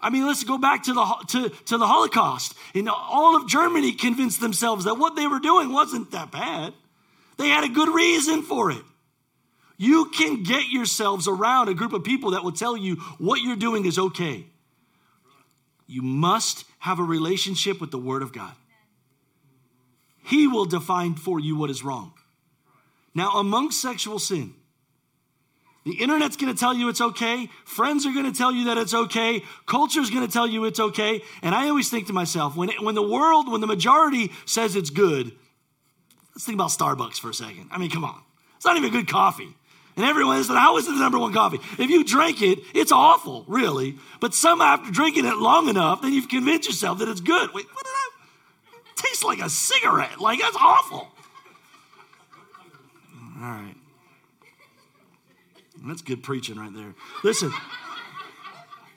I 0.00 0.10
mean, 0.10 0.26
let's 0.26 0.42
go 0.42 0.58
back 0.58 0.82
to 0.84 0.92
the, 0.92 1.24
to, 1.28 1.48
to 1.66 1.78
the 1.78 1.86
Holocaust. 1.86 2.54
And 2.74 2.88
all 2.88 3.36
of 3.36 3.48
Germany 3.48 3.92
convinced 3.92 4.40
themselves 4.40 4.84
that 4.84 4.96
what 4.96 5.14
they 5.14 5.28
were 5.28 5.38
doing 5.38 5.72
wasn't 5.72 6.10
that 6.10 6.32
bad. 6.32 6.74
They 7.38 7.48
had 7.48 7.64
a 7.64 7.68
good 7.68 7.88
reason 7.88 8.42
for 8.42 8.72
it. 8.72 8.82
You 9.82 10.04
can 10.04 10.44
get 10.44 10.68
yourselves 10.70 11.26
around 11.26 11.68
a 11.68 11.74
group 11.74 11.92
of 11.92 12.04
people 12.04 12.30
that 12.30 12.44
will 12.44 12.52
tell 12.52 12.76
you 12.76 12.94
what 13.18 13.42
you're 13.42 13.56
doing 13.56 13.84
is 13.84 13.98
okay. 13.98 14.46
You 15.88 16.02
must 16.02 16.64
have 16.78 17.00
a 17.00 17.02
relationship 17.02 17.80
with 17.80 17.90
the 17.90 17.98
Word 17.98 18.22
of 18.22 18.32
God. 18.32 18.52
He 20.22 20.46
will 20.46 20.66
define 20.66 21.16
for 21.16 21.40
you 21.40 21.56
what 21.56 21.68
is 21.68 21.82
wrong. 21.82 22.12
Now, 23.12 23.32
among 23.40 23.72
sexual 23.72 24.20
sin, 24.20 24.54
the 25.84 25.94
internet's 25.94 26.36
gonna 26.36 26.54
tell 26.54 26.72
you 26.72 26.88
it's 26.88 27.00
okay. 27.00 27.48
Friends 27.64 28.06
are 28.06 28.14
gonna 28.14 28.30
tell 28.30 28.52
you 28.52 28.66
that 28.66 28.78
it's 28.78 28.94
okay. 28.94 29.42
Culture's 29.66 30.10
gonna 30.10 30.28
tell 30.28 30.46
you 30.46 30.64
it's 30.64 30.78
okay. 30.78 31.22
And 31.42 31.56
I 31.56 31.68
always 31.68 31.90
think 31.90 32.06
to 32.06 32.12
myself, 32.12 32.54
when, 32.54 32.68
it, 32.68 32.80
when 32.80 32.94
the 32.94 33.02
world, 33.02 33.50
when 33.50 33.60
the 33.60 33.66
majority 33.66 34.30
says 34.46 34.76
it's 34.76 34.90
good, 34.90 35.32
let's 36.36 36.44
think 36.44 36.54
about 36.54 36.70
Starbucks 36.70 37.18
for 37.18 37.30
a 37.30 37.34
second. 37.34 37.70
I 37.72 37.78
mean, 37.78 37.90
come 37.90 38.04
on. 38.04 38.22
It's 38.54 38.64
not 38.64 38.76
even 38.76 38.92
good 38.92 39.08
coffee. 39.08 39.56
And 39.96 40.06
everyone 40.06 40.42
said, 40.42 40.56
How 40.56 40.76
is 40.78 40.86
it 40.86 40.92
the 40.92 40.98
number 40.98 41.18
one 41.18 41.32
coffee? 41.32 41.58
If 41.78 41.90
you 41.90 42.04
drink 42.04 42.40
it, 42.40 42.60
it's 42.74 42.92
awful, 42.92 43.44
really. 43.46 43.96
But 44.20 44.34
somehow, 44.34 44.64
after 44.64 44.90
drinking 44.90 45.26
it 45.26 45.36
long 45.36 45.68
enough, 45.68 46.02
then 46.02 46.12
you've 46.12 46.28
convinced 46.28 46.68
yourself 46.68 46.98
that 47.00 47.08
it's 47.08 47.20
good. 47.20 47.52
Wait, 47.52 47.66
what 47.66 47.84
did 47.84 47.92
I? 47.92 48.10
It 48.90 48.96
tastes 48.96 49.24
like 49.24 49.40
a 49.40 49.50
cigarette. 49.50 50.20
Like, 50.20 50.40
that's 50.40 50.56
awful. 50.56 51.08
All 53.36 53.48
right. 53.50 53.74
That's 55.84 56.02
good 56.02 56.22
preaching 56.22 56.56
right 56.56 56.72
there. 56.72 56.94
Listen, 57.24 57.52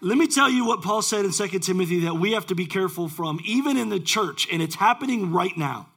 let 0.02 0.18
me 0.18 0.28
tell 0.28 0.50
you 0.50 0.66
what 0.66 0.82
Paul 0.82 1.02
said 1.02 1.26
in 1.26 1.32
2 1.32 1.60
Timothy 1.60 2.02
that 2.02 2.14
we 2.14 2.34
have 2.34 2.46
to 2.48 2.56
be 2.56 2.68
careful 2.68 3.10
from, 3.10 3.40
even 3.44 3.76
in 3.76 3.90
the 3.90 4.00
church, 4.00 4.48
and 4.52 4.62
it's 4.62 4.76
happening 4.76 5.32
right 5.32 5.58
now. 5.58 5.88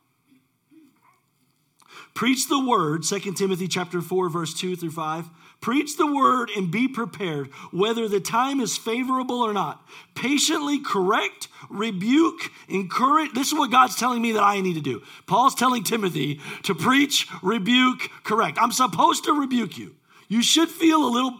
Preach 2.18 2.48
the 2.48 2.58
word, 2.58 3.04
2 3.04 3.20
Timothy 3.34 3.68
chapter 3.68 4.00
4, 4.00 4.28
verse 4.28 4.52
2 4.52 4.75
through 4.75 4.90
5. 4.90 5.30
Preach 5.60 5.96
the 5.96 6.12
word 6.12 6.50
and 6.56 6.68
be 6.68 6.88
prepared, 6.88 7.46
whether 7.70 8.08
the 8.08 8.18
time 8.18 8.60
is 8.60 8.76
favorable 8.76 9.40
or 9.40 9.52
not. 9.52 9.87
Patiently 10.16 10.80
correct, 10.80 11.46
rebuke, 11.70 12.50
encourage. 12.68 13.34
This 13.34 13.52
is 13.52 13.54
what 13.54 13.70
God's 13.70 13.94
telling 13.94 14.20
me 14.20 14.32
that 14.32 14.42
I 14.42 14.60
need 14.60 14.75
to 14.75 14.80
do. 14.80 15.00
Paul's 15.28 15.54
telling 15.54 15.84
Timothy 15.84 16.40
to 16.64 16.74
preach, 16.74 17.28
rebuke, 17.40 18.11
correct. 18.24 18.59
I'm 18.61 18.72
supposed 18.72 19.22
to 19.26 19.33
rebuke 19.33 19.78
you. 19.78 19.94
You 20.26 20.42
should 20.42 20.70
feel 20.70 21.04
a 21.04 21.12
little, 21.12 21.38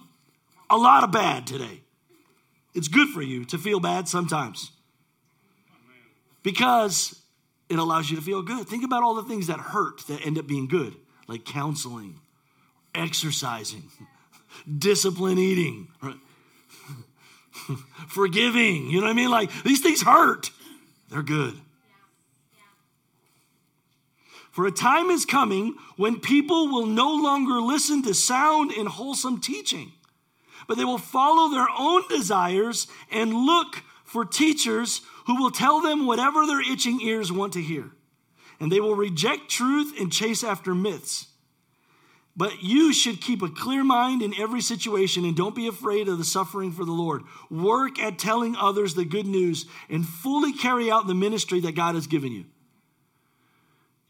a 0.71 0.77
lot 0.77 1.03
of 1.03 1.11
bad 1.11 1.45
today. 1.45 1.81
It's 2.77 2.87
good 2.87 3.09
for 3.09 3.21
you 3.21 3.45
to 3.47 3.59
feel 3.59 3.81
bad 3.81 4.07
sometimes 4.07 4.71
because 6.45 7.18
it 7.69 7.79
allows 7.79 8.11
you 8.11 8.17
to 8.17 8.23
feel 8.23 8.43
good. 8.43 8.67
Think 8.67 8.85
about 8.85 9.03
all 9.03 9.15
the 9.15 9.25
things 9.25 9.47
that 9.49 9.59
hurt 9.59 10.07
that 10.09 10.25
end 10.27 10.39
up 10.39 10.47
being 10.47 10.69
good, 10.69 10.95
like 11.27 11.45
counseling, 11.45 12.21
exercising, 12.95 13.85
discipline 14.79 15.39
eating, 15.39 15.89
right? 16.03 16.17
forgiving. 18.09 18.91
You 18.91 19.01
know 19.01 19.07
what 19.07 19.13
I 19.13 19.15
mean? 19.15 19.31
Like 19.31 19.51
these 19.63 19.81
things 19.81 20.03
hurt, 20.03 20.51
they're 21.11 21.23
good. 21.23 21.55
For 24.51 24.67
a 24.67 24.73
time 24.73 25.11
is 25.11 25.25
coming 25.25 25.77
when 25.97 26.19
people 26.19 26.67
will 26.67 26.87
no 26.87 27.15
longer 27.15 27.61
listen 27.61 28.03
to 28.03 28.15
sound 28.15 28.73
and 28.73 28.89
wholesome 28.89 29.41
teaching, 29.41 29.93
but 30.67 30.77
they 30.77 30.85
will 30.85 30.99
follow 30.99 31.49
their 31.49 31.69
own 31.79 32.03
desires 32.09 32.89
and 33.13 33.33
look 33.33 33.85
for 34.05 34.25
teachers 34.25 35.03
who 35.29 35.37
will 35.37 35.51
tell 35.51 35.83
them 35.83 36.07
whatever 36.07 36.47
their 36.47 36.63
itching 36.63 37.03
ears 37.03 37.31
want 37.31 37.53
to 37.53 37.61
hear. 37.61 37.91
And 38.59 38.73
they 38.73 38.81
will 38.81 38.95
reject 38.95 39.51
truth 39.51 39.93
and 40.01 40.11
chase 40.11 40.43
after 40.43 40.75
myths. 40.75 41.27
But 42.35 42.63
you 42.63 42.95
should 42.95 43.21
keep 43.21 43.43
a 43.43 43.51
clear 43.51 43.85
mind 43.85 44.23
in 44.23 44.33
every 44.41 44.63
situation 44.63 45.27
and 45.27 45.37
don't 45.37 45.55
be 45.55 45.69
afraid 45.69 46.09
of 46.09 46.17
the 46.17 46.25
suffering 46.25 46.73
for 46.73 46.87
the 46.87 46.93
Lord. 46.93 47.25
Work 47.51 47.99
at 47.99 48.19
telling 48.19 48.57
others 48.57 48.95
the 48.95 49.05
good 49.05 49.27
news 49.27 49.67
and 49.91 50.07
fully 50.07 50.55
carry 50.55 50.91
out 50.91 51.07
the 51.07 51.15
ministry 51.15 51.61
that 51.61 51.77
God 51.77 51.95
has 51.95 52.07
given 52.07 52.33
you. 52.33 52.47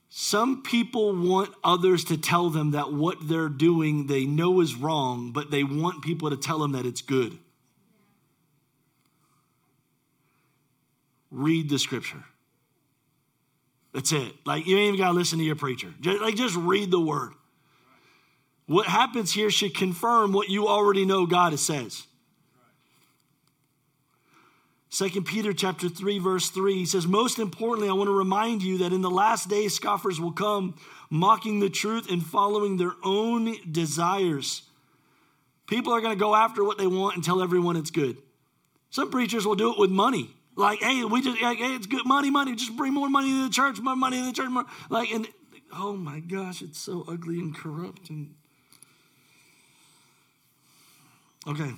Some 0.09 0.62
people 0.62 1.16
want 1.16 1.52
others 1.64 2.04
to 2.04 2.16
tell 2.16 2.48
them 2.48 2.70
that 2.70 2.92
what 2.92 3.26
they're 3.28 3.48
doing 3.48 4.07
they 4.07 4.24
know 4.24 4.61
is 4.61 4.76
wrong, 4.76 5.33
but 5.33 5.50
they 5.50 5.64
want 5.64 6.04
people 6.04 6.31
to 6.31 6.37
tell 6.37 6.61
them 6.61 6.72
that 6.72 6.87
it's 6.87 7.02
good. 7.02 7.40
Read 11.30 11.68
the 11.68 11.78
scripture. 11.78 12.24
That's 13.92 14.12
it. 14.12 14.34
Like 14.44 14.66
you 14.66 14.76
ain't 14.76 14.88
even 14.94 15.00
got 15.00 15.08
to 15.08 15.14
listen 15.14 15.38
to 15.38 15.44
your 15.44 15.56
preacher. 15.56 15.92
Just, 16.00 16.20
like 16.20 16.36
just 16.36 16.56
read 16.56 16.90
the 16.90 17.00
word. 17.00 17.32
What 18.66 18.86
happens 18.86 19.32
here 19.32 19.50
should 19.50 19.74
confirm 19.74 20.32
what 20.32 20.50
you 20.50 20.68
already 20.68 21.06
know 21.06 21.26
God 21.26 21.58
says. 21.58 22.06
Second 24.90 25.24
Peter 25.24 25.52
chapter 25.52 25.88
3 25.88 26.18
verse 26.18 26.48
3 26.48 26.74
he 26.74 26.86
says 26.86 27.06
most 27.06 27.38
importantly 27.38 27.90
I 27.90 27.92
want 27.92 28.08
to 28.08 28.16
remind 28.16 28.62
you 28.62 28.78
that 28.78 28.92
in 28.92 29.02
the 29.02 29.10
last 29.10 29.48
days 29.48 29.74
scoffers 29.74 30.18
will 30.18 30.32
come 30.32 30.76
mocking 31.10 31.60
the 31.60 31.68
truth 31.68 32.10
and 32.10 32.24
following 32.24 32.76
their 32.76 32.94
own 33.04 33.54
desires. 33.70 34.62
People 35.66 35.92
are 35.92 36.00
going 36.00 36.16
to 36.16 36.18
go 36.18 36.34
after 36.34 36.64
what 36.64 36.78
they 36.78 36.86
want 36.86 37.16
and 37.16 37.24
tell 37.24 37.42
everyone 37.42 37.76
it's 37.76 37.90
good. 37.90 38.16
Some 38.90 39.10
preachers 39.10 39.46
will 39.46 39.54
do 39.54 39.72
it 39.72 39.78
with 39.78 39.90
money. 39.90 40.30
Like, 40.59 40.81
hey, 40.81 41.05
we 41.05 41.23
just, 41.23 41.40
like, 41.40 41.59
hey, 41.59 41.77
it's 41.77 41.87
good 41.87 42.05
money, 42.05 42.31
money. 42.31 42.57
Just 42.57 42.77
bring 42.77 42.92
more 42.92 43.09
money 43.09 43.31
to 43.31 43.44
the 43.44 43.49
church, 43.49 43.79
more 43.79 43.94
money 43.94 44.18
to 44.18 44.27
the 44.27 44.33
church. 44.33 44.49
More. 44.49 44.66
Like, 44.90 45.09
and 45.12 45.29
oh 45.73 45.92
my 45.92 46.18
gosh, 46.18 46.62
it's 46.62 46.81
so 46.81 47.05
ugly 47.07 47.38
and 47.38 47.55
corrupt. 47.55 48.11
And 48.11 48.35
okay, 51.47 51.71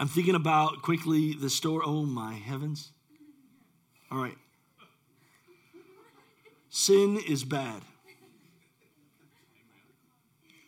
I'm 0.00 0.08
thinking 0.08 0.34
about 0.34 0.82
quickly 0.82 1.34
the 1.34 1.48
story. 1.48 1.84
Oh 1.86 2.04
my 2.04 2.34
heavens! 2.34 2.90
All 4.10 4.18
right, 4.18 4.36
sin 6.68 7.20
is 7.28 7.44
bad. 7.44 7.82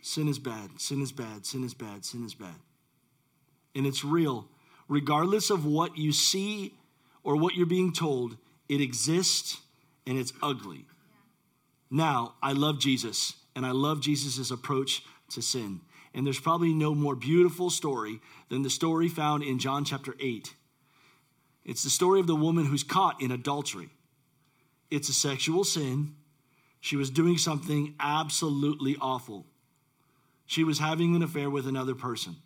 Sin 0.01 0.29
is 0.29 0.39
bad. 0.39 0.81
Sin 0.81 1.03
is 1.03 1.11
bad. 1.11 1.45
Sin 1.45 1.65
is 1.65 1.75
bad. 1.75 2.05
Sin 2.05 2.25
is 2.25 2.35
bad. 2.35 2.55
And 3.75 3.85
it's 3.85 4.05
real. 4.05 4.47
Regardless 4.87 5.51
of 5.51 5.67
what 5.67 5.99
you 5.99 6.13
see 6.13 6.75
or 7.25 7.37
what 7.37 7.55
you're 7.55 7.67
being 7.67 7.93
told, 7.93 8.37
it 8.69 8.81
exists 8.81 9.61
and 10.07 10.19
it's 10.19 10.33
ugly. 10.43 10.85
Now, 11.91 12.35
I 12.43 12.53
love 12.53 12.79
Jesus 12.79 13.35
and 13.57 13.67
I 13.67 13.71
love 13.73 14.01
Jesus' 14.01 14.51
approach 14.51 15.03
to 15.31 15.43
sin. 15.43 15.81
And 16.15 16.25
there's 16.25 16.41
probably 16.41 16.73
no 16.73 16.95
more 16.95 17.17
beautiful 17.17 17.71
story 17.71 18.21
than 18.49 18.63
the 18.63 18.71
story 18.71 19.09
found 19.09 19.43
in 19.43 19.59
John 19.59 19.85
chapter 19.85 20.15
8. 20.21 20.55
It's 21.65 21.83
the 21.83 21.91
story 21.91 22.21
of 22.21 22.27
the 22.27 22.37
woman 22.37 22.67
who's 22.67 22.85
caught 22.85 23.21
in 23.21 23.33
adultery. 23.33 23.89
It's 24.91 25.09
a 25.09 25.15
sexual 25.15 25.65
sin. 25.65 26.15
She 26.81 26.97
was 26.97 27.11
doing 27.11 27.39
something 27.39 27.95
absolutely 27.99 28.97
awful. 29.01 29.47
She 30.47 30.63
was 30.63 30.79
having 30.79 31.17
an 31.17 31.23
affair 31.23 31.49
with 31.49 31.67
another 31.67 31.95
person. 31.95 32.37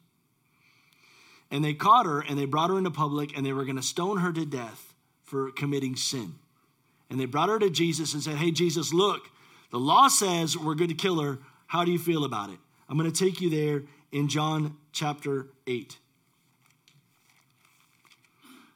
And 1.51 1.65
they 1.65 1.75
caught 1.75 2.07
her 2.07 2.21
and 2.21 2.39
they 2.39 2.45
brought 2.45 2.71
her 2.71 2.79
into 2.79 2.91
public 2.91 3.37
and 3.37 3.45
they 3.45 3.53
were 3.53 3.65
going 3.65 3.77
to 3.77 3.83
stone 3.83 4.19
her 4.19 4.33
to 4.33 4.45
death 4.45 4.95
for 5.25 5.51
committing 5.51 5.97
sin. 5.97 6.35
And 7.11 7.19
they 7.19 7.25
brought 7.25 7.49
her 7.49 7.59
to 7.59 7.71
Jesus 7.71 8.13
and 8.15 8.23
said, 8.23 8.37
Hey, 8.37 8.51
Jesus, 8.51 8.93
look, 8.93 9.31
the 9.71 9.79
law 9.79 10.09
says 10.09 10.57
we're 10.57 10.75
going 10.75 10.89
to 10.89 10.95
kill 10.95 11.21
her. 11.21 11.39
How 11.67 11.85
do 11.85 11.93
you 11.93 11.99
feel 11.99 12.25
about 12.25 12.51
it? 12.51 12.59
I'm 12.89 12.99
going 12.99 13.11
to 13.11 13.25
take 13.25 13.41
you 13.41 13.51
there 13.51 13.83
in 14.13 14.29
John 14.29 14.77
chapter 14.93 15.49
8. 15.67 15.99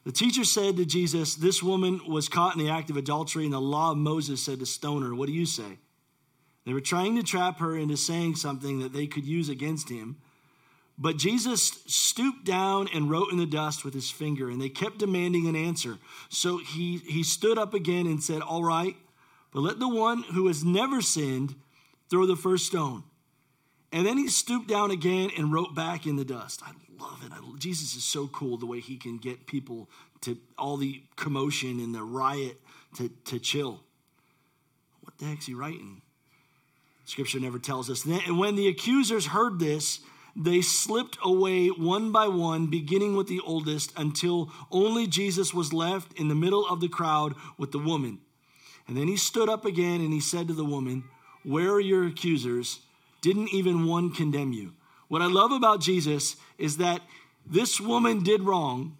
The 0.05 0.11
teacher 0.11 0.43
said 0.43 0.75
to 0.77 0.85
Jesus, 0.85 1.35
This 1.35 1.63
woman 1.63 2.01
was 2.07 2.27
caught 2.27 2.55
in 2.55 2.63
the 2.63 2.71
act 2.71 2.89
of 2.89 2.97
adultery, 2.97 3.45
and 3.45 3.53
the 3.53 3.61
law 3.61 3.91
of 3.91 3.97
Moses 3.97 4.43
said 4.43 4.59
to 4.59 4.65
stone 4.65 5.01
her. 5.01 5.15
What 5.15 5.27
do 5.27 5.33
you 5.33 5.45
say? 5.45 5.79
They 6.65 6.73
were 6.73 6.81
trying 6.81 7.15
to 7.15 7.23
trap 7.23 7.59
her 7.59 7.77
into 7.77 7.97
saying 7.97 8.35
something 8.35 8.79
that 8.79 8.93
they 8.93 9.07
could 9.07 9.25
use 9.25 9.49
against 9.49 9.89
him. 9.89 10.17
But 10.97 11.17
Jesus 11.17 11.79
stooped 11.87 12.45
down 12.45 12.87
and 12.93 13.09
wrote 13.09 13.31
in 13.31 13.37
the 13.37 13.45
dust 13.45 13.83
with 13.83 13.93
his 13.93 14.11
finger, 14.11 14.49
and 14.49 14.61
they 14.61 14.69
kept 14.69 14.99
demanding 14.99 15.47
an 15.47 15.55
answer. 15.55 15.97
So 16.29 16.57
he, 16.57 16.97
he 16.97 17.23
stood 17.23 17.57
up 17.57 17.73
again 17.73 18.05
and 18.05 18.23
said, 18.23 18.41
All 18.41 18.63
right, 18.63 18.95
but 19.51 19.61
let 19.61 19.79
the 19.79 19.89
one 19.89 20.23
who 20.23 20.47
has 20.47 20.63
never 20.63 21.01
sinned 21.01 21.55
throw 22.09 22.25
the 22.25 22.35
first 22.35 22.67
stone. 22.67 23.03
And 23.91 24.05
then 24.05 24.17
he 24.17 24.27
stooped 24.27 24.67
down 24.67 24.91
again 24.91 25.29
and 25.37 25.53
wrote 25.53 25.75
back 25.75 26.05
in 26.05 26.15
the 26.15 26.25
dust. 26.25 26.61
I 26.63 26.71
love 26.99 27.23
it. 27.23 27.31
I, 27.31 27.39
Jesus 27.57 27.95
is 27.95 28.03
so 28.03 28.27
cool 28.27 28.57
the 28.57 28.65
way 28.65 28.79
he 28.79 28.97
can 28.97 29.17
get 29.17 29.45
people 29.45 29.89
to 30.21 30.37
all 30.57 30.77
the 30.77 31.03
commotion 31.15 31.79
and 31.79 31.93
the 31.93 32.03
riot 32.03 32.59
to, 32.97 33.09
to 33.25 33.39
chill. 33.39 33.81
What 35.01 35.17
the 35.17 35.25
heck's 35.25 35.45
he 35.45 35.53
writing? 35.53 36.01
Scripture 37.05 37.39
never 37.39 37.59
tells 37.59 37.89
us. 37.89 38.05
And 38.05 38.39
when 38.39 38.55
the 38.55 38.67
accusers 38.67 39.27
heard 39.27 39.59
this, 39.59 39.99
they 40.35 40.61
slipped 40.61 41.17
away 41.23 41.67
one 41.67 42.11
by 42.11 42.27
one, 42.27 42.67
beginning 42.67 43.15
with 43.15 43.27
the 43.27 43.39
oldest, 43.41 43.93
until 43.95 44.51
only 44.71 45.05
Jesus 45.05 45.53
was 45.53 45.73
left 45.73 46.17
in 46.19 46.27
the 46.27 46.35
middle 46.35 46.67
of 46.67 46.79
the 46.79 46.87
crowd 46.87 47.35
with 47.57 47.71
the 47.71 47.79
woman. 47.79 48.19
And 48.87 48.97
then 48.97 49.07
he 49.07 49.15
stood 49.15 49.47
up 49.47 49.63
again 49.63 50.01
and 50.01 50.11
he 50.11 50.19
said 50.19 50.47
to 50.47 50.53
the 50.53 50.65
woman, 50.65 51.03
Where 51.43 51.71
are 51.71 51.79
your 51.79 52.07
accusers? 52.07 52.79
Didn't 53.21 53.53
even 53.53 53.85
one 53.85 54.11
condemn 54.11 54.53
you? 54.53 54.73
What 55.07 55.21
I 55.21 55.27
love 55.27 55.51
about 55.51 55.81
Jesus 55.81 56.35
is 56.57 56.77
that 56.77 57.01
this 57.45 57.79
woman 57.79 58.23
did 58.23 58.41
wrong. 58.41 58.97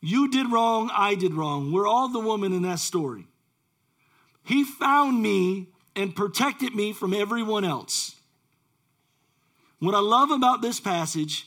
You 0.00 0.30
did 0.30 0.52
wrong. 0.52 0.90
I 0.94 1.14
did 1.14 1.34
wrong. 1.34 1.72
We're 1.72 1.86
all 1.86 2.08
the 2.08 2.20
woman 2.20 2.52
in 2.52 2.62
that 2.62 2.78
story. 2.78 3.26
He 4.44 4.64
found 4.64 5.22
me 5.22 5.68
and 5.96 6.14
protected 6.14 6.74
me 6.74 6.92
from 6.92 7.14
everyone 7.14 7.64
else. 7.64 8.16
What 9.80 9.94
I 9.94 10.00
love 10.00 10.30
about 10.30 10.62
this 10.62 10.78
passage, 10.78 11.46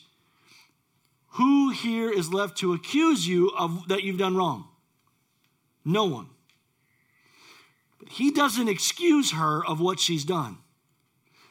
who 1.33 1.69
here 1.69 2.11
is 2.11 2.33
left 2.33 2.57
to 2.57 2.73
accuse 2.73 3.27
you 3.27 3.51
of 3.57 3.87
that 3.87 4.03
you've 4.03 4.17
done 4.17 4.35
wrong? 4.35 4.67
No 5.85 6.05
one. 6.05 6.29
But 7.99 8.09
he 8.09 8.31
doesn't 8.31 8.67
excuse 8.67 9.31
her 9.31 9.65
of 9.65 9.79
what 9.79 9.99
she's 9.99 10.25
done. 10.25 10.57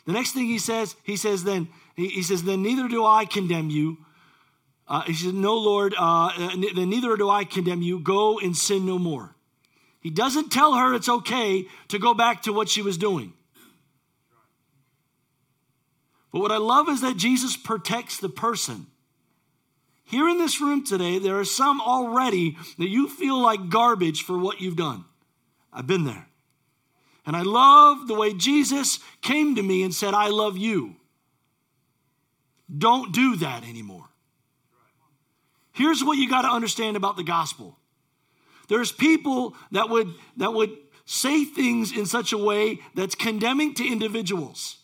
The 0.06 0.12
next 0.12 0.32
thing 0.32 0.46
he 0.46 0.58
says, 0.58 0.96
he 1.04 1.16
says, 1.16 1.44
then, 1.44 1.68
he, 1.94 2.22
says, 2.22 2.42
then 2.42 2.62
neither 2.62 2.88
do 2.88 3.04
I 3.04 3.24
condemn 3.24 3.70
you. 3.70 3.98
Uh, 4.88 5.02
he 5.02 5.14
says, 5.14 5.32
no, 5.32 5.54
Lord, 5.56 5.94
uh, 5.96 6.30
then 6.36 6.90
neither 6.90 7.16
do 7.16 7.30
I 7.30 7.44
condemn 7.44 7.82
you. 7.82 8.00
Go 8.00 8.38
and 8.40 8.56
sin 8.56 8.84
no 8.84 8.98
more. 8.98 9.36
He 10.00 10.10
doesn't 10.10 10.50
tell 10.50 10.74
her 10.74 10.94
it's 10.94 11.08
okay 11.08 11.66
to 11.88 11.98
go 11.98 12.12
back 12.12 12.42
to 12.42 12.52
what 12.52 12.68
she 12.68 12.82
was 12.82 12.98
doing. 12.98 13.34
But 16.32 16.40
what 16.40 16.52
I 16.52 16.56
love 16.56 16.88
is 16.88 17.02
that 17.02 17.16
Jesus 17.16 17.56
protects 17.56 18.18
the 18.18 18.28
person. 18.28 18.86
Here 20.04 20.28
in 20.28 20.38
this 20.38 20.60
room 20.60 20.84
today, 20.84 21.18
there 21.18 21.38
are 21.38 21.44
some 21.44 21.80
already 21.80 22.56
that 22.78 22.88
you 22.88 23.08
feel 23.08 23.40
like 23.40 23.68
garbage 23.68 24.22
for 24.22 24.38
what 24.38 24.60
you've 24.60 24.76
done. 24.76 25.04
I've 25.72 25.86
been 25.86 26.04
there. 26.04 26.26
And 27.24 27.36
I 27.36 27.42
love 27.42 28.08
the 28.08 28.14
way 28.14 28.34
Jesus 28.34 28.98
came 29.20 29.54
to 29.54 29.62
me 29.62 29.82
and 29.82 29.94
said, 29.94 30.12
I 30.12 30.28
love 30.28 30.56
you. 30.56 30.96
Don't 32.76 33.12
do 33.12 33.36
that 33.36 33.68
anymore. 33.68 34.08
Here's 35.72 36.02
what 36.02 36.18
you 36.18 36.28
got 36.28 36.42
to 36.42 36.48
understand 36.48 36.96
about 36.96 37.16
the 37.16 37.24
gospel 37.24 37.76
there's 38.68 38.92
people 38.92 39.54
that 39.72 39.90
would, 39.90 40.14
that 40.38 40.54
would 40.54 40.70
say 41.04 41.44
things 41.44 41.94
in 41.94 42.06
such 42.06 42.32
a 42.32 42.38
way 42.38 42.80
that's 42.94 43.14
condemning 43.14 43.74
to 43.74 43.86
individuals. 43.86 44.78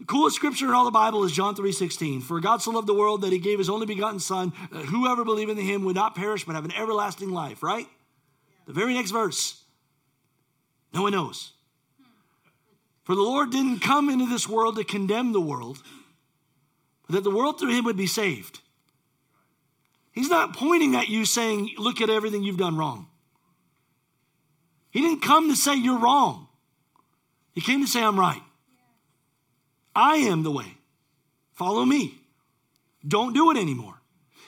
The 0.00 0.06
coolest 0.06 0.34
scripture 0.34 0.66
in 0.66 0.72
all 0.72 0.86
the 0.86 0.90
Bible 0.90 1.24
is 1.24 1.32
John 1.32 1.54
3:16. 1.54 2.22
For 2.22 2.40
God 2.40 2.62
so 2.62 2.70
loved 2.70 2.86
the 2.86 2.94
world 2.94 3.20
that 3.20 3.32
he 3.32 3.38
gave 3.38 3.58
his 3.58 3.68
only 3.68 3.84
begotten 3.84 4.18
son, 4.18 4.54
that 4.72 4.86
whoever 4.86 5.24
believed 5.24 5.50
in 5.50 5.58
him 5.58 5.84
would 5.84 5.94
not 5.94 6.14
perish 6.14 6.44
but 6.44 6.54
have 6.54 6.64
an 6.64 6.72
everlasting 6.72 7.30
life, 7.30 7.62
right? 7.62 7.86
The 8.66 8.72
very 8.72 8.94
next 8.94 9.10
verse. 9.10 9.62
No 10.94 11.02
one 11.02 11.12
knows. 11.12 11.52
For 13.04 13.14
the 13.14 13.20
Lord 13.20 13.50
didn't 13.50 13.80
come 13.80 14.08
into 14.08 14.26
this 14.26 14.48
world 14.48 14.76
to 14.76 14.84
condemn 14.84 15.32
the 15.32 15.40
world, 15.40 15.82
but 17.06 17.16
that 17.16 17.24
the 17.24 17.34
world 17.34 17.58
through 17.58 17.76
him 17.76 17.84
would 17.84 17.96
be 17.96 18.06
saved. 18.06 18.60
He's 20.12 20.30
not 20.30 20.56
pointing 20.56 20.96
at 20.96 21.08
you 21.08 21.26
saying, 21.26 21.74
Look 21.76 22.00
at 22.00 22.08
everything 22.08 22.42
you've 22.42 22.56
done 22.56 22.78
wrong. 22.78 23.08
He 24.90 25.02
didn't 25.02 25.20
come 25.20 25.50
to 25.50 25.56
say 25.56 25.74
you're 25.74 25.98
wrong, 25.98 26.48
He 27.52 27.60
came 27.60 27.82
to 27.82 27.86
say, 27.86 28.02
I'm 28.02 28.18
right. 28.18 28.42
I 29.94 30.16
am 30.16 30.42
the 30.42 30.50
way. 30.50 30.76
Follow 31.52 31.84
me. 31.84 32.14
Don't 33.06 33.32
do 33.32 33.50
it 33.50 33.56
anymore. 33.56 34.00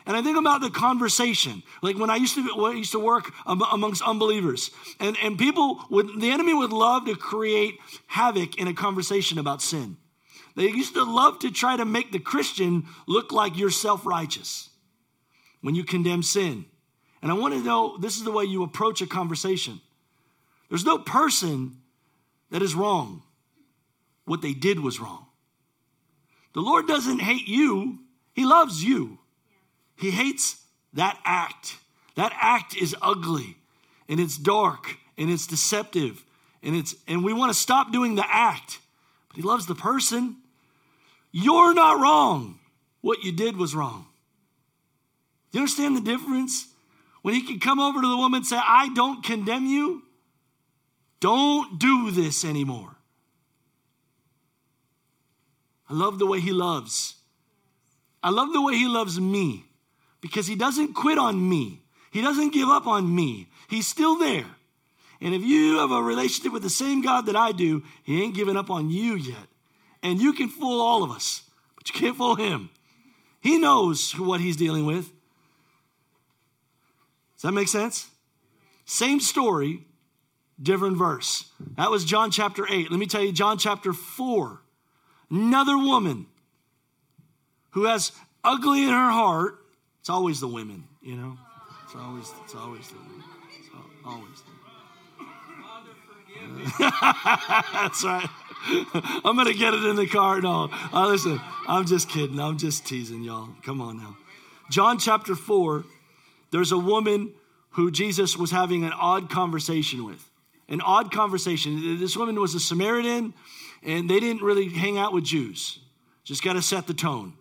And 0.04 0.16
I 0.16 0.22
think 0.22 0.36
about 0.36 0.60
the 0.60 0.70
conversation, 0.70 1.62
like 1.80 1.96
when 1.96 2.10
I 2.10 2.16
used 2.16 2.34
to 2.34 2.66
I 2.66 2.72
used 2.72 2.92
to 2.92 2.98
work 2.98 3.32
amongst 3.46 4.02
unbelievers, 4.02 4.70
and 4.98 5.16
and 5.22 5.38
people 5.38 5.80
would 5.90 6.20
the 6.20 6.30
enemy 6.30 6.54
would 6.54 6.72
love 6.72 7.06
to 7.06 7.14
create 7.14 7.78
havoc 8.08 8.56
in 8.56 8.66
a 8.66 8.74
conversation 8.74 9.38
about 9.38 9.62
sin. 9.62 9.96
They 10.56 10.64
used 10.64 10.94
to 10.94 11.04
love 11.04 11.38
to 11.40 11.50
try 11.50 11.76
to 11.76 11.84
make 11.84 12.10
the 12.10 12.18
Christian 12.18 12.86
look 13.06 13.32
like 13.32 13.56
you're 13.56 13.70
self 13.70 14.04
righteous 14.04 14.70
when 15.60 15.74
you 15.74 15.84
condemn 15.84 16.22
sin. 16.22 16.66
And 17.22 17.30
I 17.30 17.34
want 17.34 17.54
to 17.54 17.62
know 17.62 17.96
this 17.96 18.16
is 18.16 18.24
the 18.24 18.32
way 18.32 18.44
you 18.44 18.64
approach 18.64 19.00
a 19.00 19.06
conversation. 19.06 19.80
There's 20.68 20.84
no 20.84 20.98
person 20.98 21.76
that 22.50 22.62
is 22.62 22.74
wrong. 22.74 23.22
What 24.24 24.42
they 24.42 24.52
did 24.52 24.80
was 24.80 24.98
wrong. 24.98 25.26
The 26.54 26.60
Lord 26.60 26.86
doesn't 26.86 27.20
hate 27.20 27.48
you, 27.48 28.00
He 28.34 28.44
loves 28.44 28.82
you. 28.82 29.18
He 29.96 30.10
hates 30.10 30.56
that 30.94 31.18
act. 31.24 31.76
That 32.16 32.32
act 32.40 32.76
is 32.76 32.94
ugly 33.00 33.56
and 34.08 34.20
it's 34.20 34.36
dark 34.36 34.96
and 35.16 35.30
it's 35.30 35.46
deceptive 35.46 36.24
and 36.62 36.76
it's 36.76 36.94
and 37.08 37.24
we 37.24 37.32
want 37.32 37.52
to 37.52 37.58
stop 37.58 37.92
doing 37.92 38.14
the 38.14 38.26
act. 38.28 38.80
But 39.28 39.36
he 39.36 39.42
loves 39.42 39.66
the 39.66 39.74
person. 39.74 40.36
You're 41.30 41.72
not 41.72 42.00
wrong. 42.00 42.58
What 43.00 43.24
you 43.24 43.32
did 43.32 43.56
was 43.56 43.74
wrong. 43.74 44.06
You 45.52 45.60
understand 45.60 45.96
the 45.96 46.00
difference? 46.00 46.66
When 47.22 47.34
he 47.34 47.42
can 47.42 47.60
come 47.60 47.78
over 47.78 48.00
to 48.00 48.08
the 48.08 48.16
woman 48.16 48.38
and 48.38 48.46
say, 48.46 48.56
I 48.56 48.92
don't 48.94 49.22
condemn 49.22 49.66
you, 49.66 50.02
don't 51.20 51.78
do 51.78 52.10
this 52.10 52.44
anymore. 52.44 52.91
I 55.92 55.94
love 55.94 56.18
the 56.18 56.26
way 56.26 56.40
he 56.40 56.52
loves. 56.52 57.16
I 58.22 58.30
love 58.30 58.50
the 58.54 58.62
way 58.62 58.74
he 58.74 58.88
loves 58.88 59.20
me 59.20 59.66
because 60.22 60.46
he 60.46 60.54
doesn't 60.54 60.94
quit 60.94 61.18
on 61.18 61.50
me. 61.50 61.82
He 62.10 62.22
doesn't 62.22 62.54
give 62.54 62.68
up 62.68 62.86
on 62.86 63.14
me. 63.14 63.48
He's 63.68 63.86
still 63.86 64.18
there. 64.18 64.46
And 65.20 65.34
if 65.34 65.42
you 65.42 65.80
have 65.80 65.90
a 65.90 66.02
relationship 66.02 66.50
with 66.50 66.62
the 66.62 66.70
same 66.70 67.02
God 67.02 67.26
that 67.26 67.36
I 67.36 67.52
do, 67.52 67.82
he 68.04 68.22
ain't 68.22 68.34
giving 68.34 68.56
up 68.56 68.70
on 68.70 68.90
you 68.90 69.16
yet. 69.16 69.46
And 70.02 70.18
you 70.18 70.32
can 70.32 70.48
fool 70.48 70.80
all 70.80 71.02
of 71.02 71.10
us, 71.10 71.42
but 71.76 71.86
you 71.92 72.00
can't 72.00 72.16
fool 72.16 72.36
him. 72.36 72.70
He 73.40 73.58
knows 73.58 74.18
what 74.18 74.40
he's 74.40 74.56
dealing 74.56 74.86
with. 74.86 75.12
Does 77.34 77.42
that 77.42 77.52
make 77.52 77.68
sense? 77.68 78.08
Same 78.86 79.20
story, 79.20 79.84
different 80.60 80.96
verse. 80.96 81.50
That 81.76 81.90
was 81.90 82.06
John 82.06 82.30
chapter 82.30 82.66
8. 82.66 82.90
Let 82.90 82.98
me 82.98 83.06
tell 83.06 83.22
you, 83.22 83.32
John 83.32 83.58
chapter 83.58 83.92
4. 83.92 84.62
Another 85.32 85.78
woman 85.78 86.26
who 87.70 87.84
has 87.84 88.12
ugly 88.44 88.82
in 88.82 88.90
her 88.90 89.10
heart. 89.10 89.58
It's 90.00 90.10
always 90.10 90.40
the 90.40 90.48
women, 90.48 90.84
you 91.02 91.16
know? 91.16 91.38
It's 91.84 91.94
always, 91.96 92.30
it's 92.44 92.54
always 92.54 92.88
the 92.88 92.96
women. 92.96 93.24
It's 93.58 93.70
always 94.04 94.42
the 94.42 94.52
That's 96.78 98.04
right. 98.04 98.28
I'm 99.24 99.34
going 99.36 99.46
to 99.46 99.54
get 99.54 99.74
it 99.74 99.84
in 99.84 99.96
the 99.96 100.06
car. 100.06 100.40
No, 100.40 100.68
uh, 100.92 101.08
listen, 101.08 101.40
I'm 101.66 101.86
just 101.86 102.08
kidding. 102.08 102.38
I'm 102.38 102.58
just 102.58 102.86
teasing 102.86 103.22
y'all. 103.22 103.48
Come 103.62 103.80
on 103.80 103.96
now. 103.98 104.16
John 104.70 104.98
chapter 104.98 105.34
4 105.34 105.84
there's 106.52 106.70
a 106.70 106.78
woman 106.78 107.32
who 107.70 107.90
Jesus 107.90 108.36
was 108.36 108.50
having 108.50 108.84
an 108.84 108.92
odd 108.92 109.30
conversation 109.30 110.04
with. 110.04 110.28
An 110.68 110.80
odd 110.82 111.10
conversation. 111.10 111.98
This 111.98 112.16
woman 112.16 112.38
was 112.38 112.54
a 112.54 112.60
Samaritan, 112.60 113.34
and 113.84 114.08
they 114.08 114.20
didn't 114.20 114.42
really 114.42 114.68
hang 114.68 114.98
out 114.98 115.12
with 115.12 115.24
Jews. 115.24 115.78
Just 116.24 116.42
got 116.42 116.54
to 116.54 116.62
set 116.62 116.86
the 116.86 116.94
tone. 116.94 117.34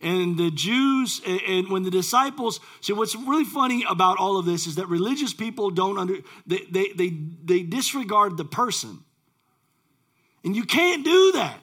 And 0.00 0.36
the 0.36 0.50
Jews, 0.50 1.22
and 1.26 1.70
when 1.70 1.82
the 1.82 1.90
disciples, 1.90 2.60
see 2.82 2.92
what's 2.92 3.14
really 3.14 3.44
funny 3.44 3.84
about 3.88 4.18
all 4.18 4.38
of 4.38 4.44
this 4.44 4.66
is 4.66 4.74
that 4.74 4.88
religious 4.88 5.32
people 5.32 5.70
don't 5.70 5.98
under, 5.98 6.16
they, 6.46 6.66
they, 6.70 6.88
they, 6.94 7.08
they 7.42 7.62
disregard 7.62 8.36
the 8.36 8.44
person. 8.44 8.98
And 10.44 10.54
you 10.54 10.64
can't 10.64 11.04
do 11.04 11.32
that. 11.32 11.58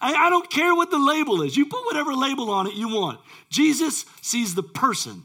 I, 0.00 0.14
I 0.14 0.30
don't 0.30 0.48
care 0.50 0.74
what 0.74 0.90
the 0.90 0.98
label 0.98 1.42
is. 1.42 1.56
You 1.56 1.66
put 1.66 1.84
whatever 1.84 2.14
label 2.14 2.50
on 2.50 2.68
it 2.68 2.74
you 2.74 2.88
want. 2.88 3.18
Jesus 3.50 4.04
sees 4.20 4.54
the 4.54 4.62
person. 4.62 5.24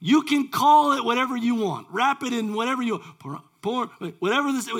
You 0.00 0.22
can 0.22 0.48
call 0.48 0.92
it 0.92 1.04
whatever 1.04 1.36
you 1.36 1.54
want. 1.54 1.86
Wrap 1.90 2.22
it 2.22 2.32
in 2.32 2.54
whatever 2.54 2.82
you 2.82 3.00
want. 3.24 3.44
Poor, 3.62 3.86
whatever 4.18 4.52
this, 4.52 4.70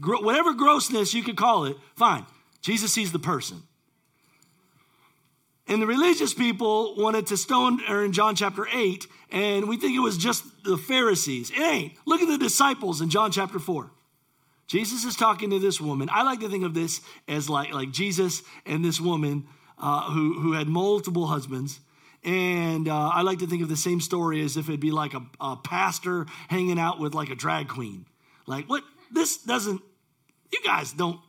whatever 0.00 0.54
grossness 0.54 1.14
you 1.14 1.22
could 1.22 1.36
call 1.36 1.64
it. 1.64 1.76
Fine. 1.96 2.26
Jesus 2.62 2.92
sees 2.92 3.12
the 3.12 3.18
person. 3.18 3.62
And 5.66 5.82
the 5.82 5.86
religious 5.86 6.32
people 6.32 6.94
wanted 6.96 7.26
to 7.26 7.36
stone 7.36 7.78
her 7.80 8.02
in 8.02 8.12
John 8.12 8.34
chapter 8.34 8.66
8, 8.72 9.06
and 9.30 9.68
we 9.68 9.76
think 9.76 9.94
it 9.94 10.00
was 10.00 10.16
just 10.16 10.44
the 10.64 10.78
Pharisees. 10.78 11.50
It 11.50 11.60
ain't. 11.60 11.92
Look 12.06 12.22
at 12.22 12.28
the 12.28 12.38
disciples 12.38 13.02
in 13.02 13.10
John 13.10 13.30
chapter 13.30 13.58
4. 13.58 13.90
Jesus 14.66 15.04
is 15.04 15.14
talking 15.14 15.50
to 15.50 15.58
this 15.58 15.80
woman. 15.80 16.08
I 16.10 16.22
like 16.22 16.40
to 16.40 16.48
think 16.48 16.64
of 16.64 16.74
this 16.74 17.00
as 17.26 17.50
like, 17.50 17.72
like 17.72 17.90
Jesus 17.90 18.42
and 18.64 18.84
this 18.84 19.00
woman 19.00 19.46
uh, 19.78 20.10
who, 20.10 20.40
who 20.40 20.52
had 20.52 20.68
multiple 20.68 21.26
husbands. 21.26 21.80
And 22.24 22.88
uh, 22.88 23.08
I 23.08 23.22
like 23.22 23.38
to 23.38 23.46
think 23.46 23.62
of 23.62 23.68
the 23.68 23.76
same 23.76 24.00
story 24.00 24.42
as 24.42 24.56
if 24.56 24.68
it'd 24.68 24.80
be 24.80 24.90
like 24.90 25.14
a, 25.14 25.22
a 25.40 25.56
pastor 25.56 26.26
hanging 26.48 26.78
out 26.78 26.98
with 26.98 27.14
like 27.14 27.30
a 27.30 27.34
drag 27.34 27.68
queen. 27.68 28.06
Like, 28.48 28.66
what? 28.66 28.82
This 29.12 29.36
doesn't, 29.36 29.80
you 30.50 30.60
guys 30.64 30.92
don't, 30.92 31.20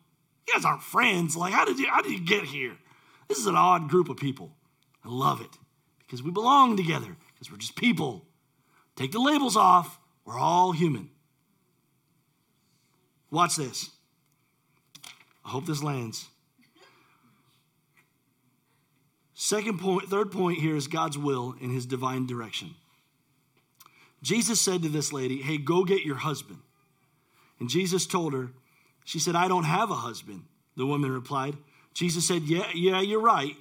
you 0.47 0.53
guys 0.53 0.65
aren't 0.65 0.81
friends. 0.81 1.35
Like, 1.35 1.53
how 1.53 1.65
did 1.65 1.77
you, 1.77 1.87
how 1.89 2.01
did 2.01 2.13
you 2.13 2.25
get 2.25 2.45
here? 2.45 2.77
This 3.27 3.37
is 3.37 3.45
an 3.45 3.55
odd 3.55 3.89
group 3.89 4.09
of 4.09 4.17
people. 4.17 4.55
I 5.03 5.09
love 5.09 5.41
it 5.41 5.49
because 5.99 6.23
we 6.23 6.31
belong 6.31 6.77
together 6.77 7.15
because 7.33 7.51
we're 7.51 7.57
just 7.57 7.75
people. 7.75 8.25
Take 8.95 9.11
the 9.11 9.19
labels 9.19 9.55
off. 9.55 9.99
We're 10.25 10.39
all 10.39 10.71
human. 10.71 11.09
Watch 13.31 13.55
this. 13.57 13.91
I 15.45 15.49
hope 15.49 15.65
this 15.65 15.83
lands. 15.83 16.27
Second 19.33 19.79
point, 19.79 20.09
third 20.09 20.31
point 20.31 20.59
here 20.59 20.75
is 20.75 20.87
God's 20.87 21.17
will 21.17 21.55
in 21.61 21.69
his 21.69 21.85
divine 21.85 22.27
direction. 22.27 22.75
Jesus 24.21 24.59
said 24.59 24.81
to 24.83 24.89
this 24.89 25.13
lady, 25.13 25.41
Hey, 25.41 25.57
go 25.57 25.83
get 25.83 26.03
your 26.03 26.17
husband. 26.17 26.59
And 27.59 27.69
Jesus 27.69 28.05
told 28.05 28.33
her, 28.33 28.51
She 29.03 29.19
said, 29.19 29.35
I 29.35 29.47
don't 29.47 29.63
have 29.63 29.91
a 29.91 29.95
husband. 29.95 30.43
The 30.75 30.85
woman 30.85 31.11
replied, 31.11 31.57
Jesus 31.93 32.27
said, 32.27 32.43
Yeah, 32.43 32.67
yeah, 32.73 33.01
you're 33.01 33.21
right. 33.21 33.55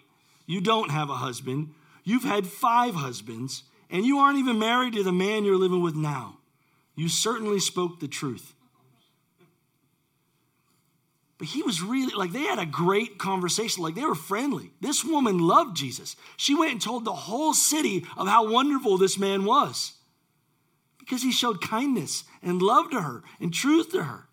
You 0.47 0.61
don't 0.61 0.91
have 0.91 1.11
a 1.11 1.15
husband. 1.15 1.75
You've 2.05 2.25
had 2.25 2.47
five 2.47 2.95
husbands, 2.95 3.65
and 3.91 4.07
you 4.07 4.19
aren't 4.19 4.39
even 4.39 4.59
married 4.59 4.95
to 4.95 5.03
the 5.03 5.13
man 5.13 5.45
you're 5.45 5.57
living 5.57 5.83
with 5.83 5.95
now. 5.95 6.39
You 6.95 7.09
certainly 7.09 7.61
spoke 7.61 8.01
the 8.01 8.09
truth. 8.09 8.55
But 11.37 11.49
he 11.49 11.63
was 11.63 11.83
really, 11.83 12.15
like, 12.17 12.33
they 12.33 12.43
had 12.43 12.59
a 12.59 12.67
great 12.67 13.19
conversation. 13.19 13.83
Like, 13.83 13.95
they 13.95 14.05
were 14.05 14.17
friendly. 14.17 14.73
This 14.81 15.05
woman 15.05 15.39
loved 15.39 15.77
Jesus. 15.77 16.17
She 16.37 16.55
went 16.57 16.73
and 16.73 16.81
told 16.81 17.05
the 17.05 17.13
whole 17.13 17.55
city 17.55 18.05
of 18.17 18.27
how 18.27 18.51
wonderful 18.51 18.99
this 18.99 19.19
man 19.19 19.45
was 19.45 19.93
because 21.09 21.23
he 21.23 21.33
showed 21.33 21.63
kindness 21.63 22.25
and 22.43 22.61
love 22.61 22.91
to 22.91 23.01
her 23.01 23.23
and 23.41 23.53
truth 23.53 23.93
to 23.93 24.05
her. 24.05 24.27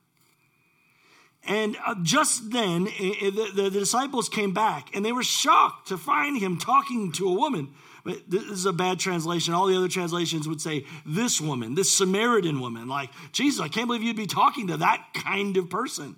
And 1.47 1.77
uh, 1.85 1.95
just 2.01 2.51
then, 2.51 2.85
the, 2.85 3.51
the, 3.55 3.69
disciples 3.69 4.27
came 4.27 4.53
back 4.53 4.89
and 4.93 5.05
they 5.05 5.11
were 5.11 5.23
shocked 5.23 5.89
to 5.89 5.97
find 5.97 6.41
him 6.41 6.57
talking 6.57 7.11
to 7.13 7.29
a 7.29 7.33
woman. 7.33 7.69
But 8.03 8.29
this 8.29 8.43
is 8.43 8.65
a 8.65 8.73
bad 8.73 8.99
translation. 8.99 9.53
All 9.53 9.67
the 9.67 9.77
other 9.77 9.87
translations 9.87 10.47
would 10.47 10.59
say, 10.59 10.85
this 11.05 11.39
woman, 11.39 11.75
this 11.75 11.95
Samaritan 11.95 12.59
woman. 12.59 12.87
Like, 12.87 13.11
Jesus, 13.31 13.61
I 13.61 13.67
can't 13.67 13.87
believe 13.87 14.03
you'd 14.03 14.17
be 14.17 14.25
talking 14.25 14.67
to 14.67 14.77
that 14.77 15.05
kind 15.13 15.55
of 15.57 15.69
person. 15.69 16.15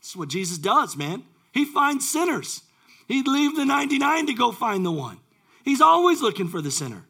This 0.00 0.10
is 0.10 0.16
what 0.16 0.28
Jesus 0.28 0.58
does, 0.58 0.96
man. 0.96 1.22
He 1.52 1.64
finds 1.64 2.08
sinners. 2.08 2.62
He'd 3.08 3.26
leave 3.26 3.56
the 3.56 3.64
99 3.64 4.26
to 4.26 4.34
go 4.34 4.52
find 4.52 4.84
the 4.84 4.92
one. 4.92 5.18
He's 5.64 5.80
always 5.80 6.20
looking 6.20 6.48
for 6.48 6.60
the 6.60 6.70
sinner. 6.70 7.05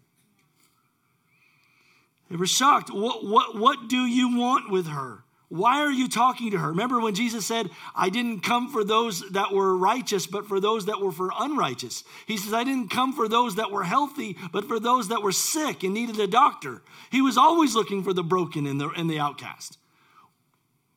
They 2.31 2.37
were 2.37 2.47
shocked. 2.47 2.91
What, 2.91 3.25
what, 3.25 3.57
what 3.57 3.89
do 3.89 4.07
you 4.07 4.37
want 4.37 4.71
with 4.71 4.89
her? 4.89 5.23
Why 5.49 5.83
are 5.83 5.93
you 5.93 6.09
talking 6.09 6.51
to 6.51 6.59
her? 6.59 6.71
Remember 6.71 7.01
when 7.01 7.15
Jesus 7.15 7.47
said, 7.47 7.71
I 7.95 8.11
didn't 8.11 8.41
come 8.41 8.69
for 8.73 8.83
those 8.83 9.21
that 9.31 9.53
were 9.53 9.77
righteous, 9.77 10.27
but 10.27 10.49
for 10.49 10.59
those 10.59 10.87
that 10.87 11.01
were 11.01 11.13
for 11.13 11.31
unrighteous. 11.39 12.03
He 12.27 12.37
says, 12.37 12.53
I 12.53 12.65
didn't 12.65 12.91
come 12.91 13.13
for 13.13 13.29
those 13.29 13.55
that 13.55 13.71
were 13.71 13.85
healthy, 13.85 14.37
but 14.51 14.67
for 14.67 14.81
those 14.81 15.07
that 15.09 15.23
were 15.23 15.31
sick 15.31 15.85
and 15.85 15.95
needed 15.95 16.19
a 16.19 16.27
doctor. 16.27 16.83
He 17.13 17.23
was 17.23 17.37
always 17.37 17.77
looking 17.77 18.03
for 18.03 18.13
the 18.13 18.25
broken 18.25 18.67
and 18.67 18.81
the, 18.81 18.89
and 18.89 19.09
the 19.09 19.21
outcast. 19.21 19.79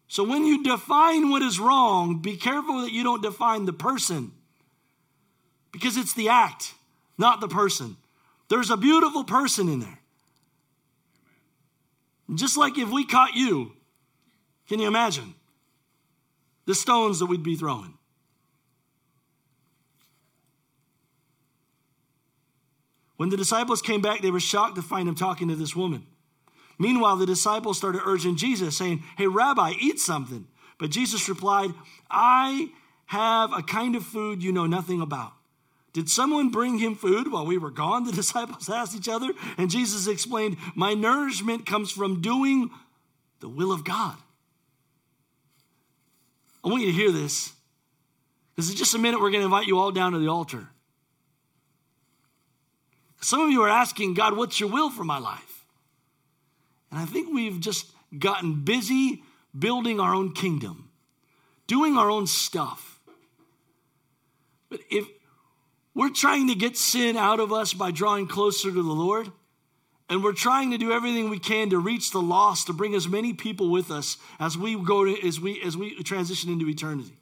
So 0.07 0.23
when 0.23 0.45
you 0.45 0.63
define 0.63 1.29
what 1.29 1.43
is 1.43 1.59
wrong, 1.59 2.19
be 2.19 2.35
careful 2.35 2.81
that 2.81 2.91
you 2.91 3.03
don't 3.03 3.21
define 3.21 3.65
the 3.65 3.73
person 3.73 4.31
because 5.71 5.95
it's 5.95 6.13
the 6.13 6.29
act, 6.29 6.73
not 7.19 7.39
the 7.39 7.47
person. 7.47 7.97
There's 8.49 8.71
a 8.71 8.77
beautiful 8.77 9.23
person 9.23 9.69
in 9.69 9.79
there. 9.79 9.98
Just 12.35 12.57
like 12.57 12.77
if 12.77 12.89
we 12.89 13.05
caught 13.05 13.33
you, 13.33 13.73
can 14.67 14.79
you 14.79 14.87
imagine 14.87 15.33
the 16.65 16.75
stones 16.75 17.19
that 17.19 17.25
we'd 17.25 17.43
be 17.43 17.55
throwing? 17.55 17.95
When 23.17 23.29
the 23.29 23.37
disciples 23.37 23.81
came 23.81 24.01
back, 24.01 24.21
they 24.21 24.31
were 24.31 24.39
shocked 24.39 24.75
to 24.75 24.81
find 24.81 25.09
him 25.09 25.15
talking 25.15 25.49
to 25.49 25.55
this 25.55 25.75
woman. 25.75 26.05
Meanwhile, 26.77 27.17
the 27.17 27.25
disciples 27.25 27.77
started 27.77 28.01
urging 28.05 28.37
Jesus, 28.37 28.77
saying, 28.77 29.03
Hey, 29.17 29.27
Rabbi, 29.27 29.73
eat 29.79 29.99
something. 29.99 30.47
But 30.77 30.91
Jesus 30.91 31.27
replied, 31.27 31.73
I 32.09 32.69
have 33.07 33.51
a 33.51 33.61
kind 33.61 33.97
of 33.97 34.05
food 34.05 34.41
you 34.41 34.53
know 34.53 34.65
nothing 34.65 35.01
about. 35.01 35.33
Did 35.93 36.09
someone 36.09 36.49
bring 36.49 36.77
him 36.77 36.95
food 36.95 37.31
while 37.31 37.45
we 37.45 37.57
were 37.57 37.71
gone? 37.71 38.05
The 38.05 38.11
disciples 38.23 38.69
asked 38.69 38.95
each 38.95 39.09
other. 39.09 39.31
And 39.57 39.69
Jesus 39.69 40.07
explained, 40.07 40.57
My 40.75 40.93
nourishment 40.93 41.65
comes 41.65 41.91
from 41.91 42.21
doing 42.21 42.69
the 43.39 43.49
will 43.49 43.71
of 43.71 43.83
God. 43.83 44.15
I 46.63 46.69
want 46.69 46.81
you 46.81 46.87
to 46.87 46.93
hear 46.93 47.11
this. 47.11 47.53
Because 48.55 48.69
in 48.69 48.75
just 48.75 48.93
a 48.93 48.97
minute, 48.97 49.21
we're 49.21 49.31
going 49.31 49.41
to 49.41 49.45
invite 49.45 49.67
you 49.67 49.79
all 49.79 49.91
down 49.91 50.11
to 50.11 50.19
the 50.19 50.27
altar. 50.27 50.67
Some 53.21 53.41
of 53.41 53.51
you 53.51 53.61
are 53.63 53.69
asking, 53.69 54.13
God, 54.13 54.35
what's 54.35 54.59
your 54.59 54.69
will 54.69 54.89
for 54.89 55.03
my 55.03 55.17
life? 55.17 55.65
And 56.91 56.99
I 56.99 57.05
think 57.05 57.33
we've 57.33 57.59
just 57.59 57.91
gotten 58.17 58.63
busy 58.63 59.23
building 59.57 59.99
our 59.99 60.13
own 60.13 60.33
kingdom, 60.33 60.89
doing 61.67 61.97
our 61.97 62.09
own 62.09 62.27
stuff. 62.27 62.99
But 64.69 64.81
if 64.89 65.05
we're 65.99 66.09
trying 66.09 66.47
to 66.47 66.55
get 66.55 66.77
sin 66.77 67.17
out 67.17 67.41
of 67.41 67.51
us 67.51 67.73
by 67.73 67.91
drawing 67.91 68.25
closer 68.25 68.69
to 68.69 68.81
the 68.81 68.93
Lord, 68.93 69.29
and 70.09 70.23
we're 70.23 70.31
trying 70.31 70.71
to 70.71 70.77
do 70.77 70.93
everything 70.93 71.29
we 71.29 71.39
can 71.39 71.71
to 71.71 71.77
reach 71.77 72.11
the 72.11 72.21
lost, 72.21 72.67
to 72.67 72.73
bring 72.73 72.95
as 72.95 73.09
many 73.09 73.33
people 73.33 73.69
with 73.69 73.91
us 73.91 74.15
as 74.39 74.57
we 74.57 74.81
go 74.81 75.03
to, 75.03 75.27
as 75.27 75.41
we 75.41 75.61
as 75.61 75.75
we 75.75 76.01
transition 76.03 76.53
into 76.53 76.69
eternity. 76.69 77.17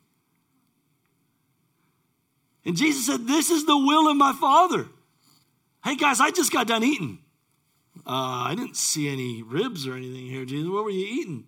And 2.65 2.77
Jesus 2.77 3.07
said, 3.07 3.25
This 3.25 3.49
is 3.49 3.65
the 3.65 3.75
will 3.75 4.11
of 4.11 4.15
my 4.15 4.33
Father. 4.33 4.85
Hey 5.83 5.95
guys, 5.95 6.19
I 6.19 6.29
just 6.29 6.53
got 6.53 6.67
done 6.67 6.83
eating. 6.83 7.17
Uh, 8.05 8.45
I 8.45 8.53
didn't 8.55 8.77
see 8.77 9.09
any 9.09 9.41
ribs 9.41 9.87
or 9.87 9.95
anything 9.95 10.27
here, 10.27 10.45
Jesus. 10.45 10.69
What 10.69 10.83
were 10.83 10.91
you 10.91 11.07
eating? 11.19 11.47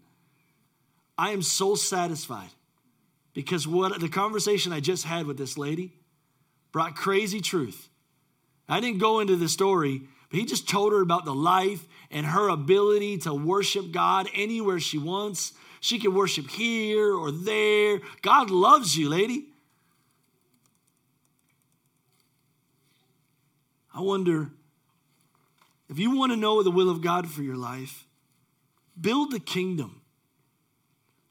I 1.16 1.30
am 1.30 1.44
so 1.44 1.76
satisfied 1.76 2.50
because 3.36 3.68
what 3.68 4.00
the 4.00 4.10
conversation 4.10 4.74
I 4.74 4.80
just 4.80 5.04
had 5.04 5.28
with 5.28 5.38
this 5.38 5.60
lady 5.60 5.99
brought 6.72 6.96
crazy 6.96 7.42
truth. 7.42 7.90
I 8.68 8.80
didn't 8.80 9.00
go 9.00 9.20
into 9.20 9.36
the 9.36 9.50
story 9.50 10.04
but 10.30 10.40
he 10.40 10.46
just 10.46 10.70
told 10.70 10.94
her 10.94 11.02
about 11.02 11.26
the 11.26 11.34
life 11.34 11.88
and 12.12 12.26
her 12.26 12.50
ability 12.50 13.18
to 13.20 13.34
worship 13.34 13.92
God 13.92 14.30
anywhere 14.34 14.80
she 14.80 14.98
wants. 14.98 15.54
She 15.80 16.00
can 16.00 16.14
worship 16.14 16.50
here 16.50 17.14
or 17.14 17.32
there. 17.32 18.02
God 18.22 18.52
loves 18.52 18.96
you, 18.96 19.10
lady. 19.10 19.46
I 23.94 24.02
wonder 24.02 24.52
if 25.90 25.98
you 25.98 26.16
want 26.16 26.32
to 26.32 26.38
know 26.38 26.62
the 26.62 26.72
will 26.72 26.92
of 26.92 27.02
God 27.02 27.28
for 27.28 27.42
your 27.42 27.58
life, 27.58 28.06
build 29.00 29.32
the 29.32 29.40
kingdom. 29.40 30.02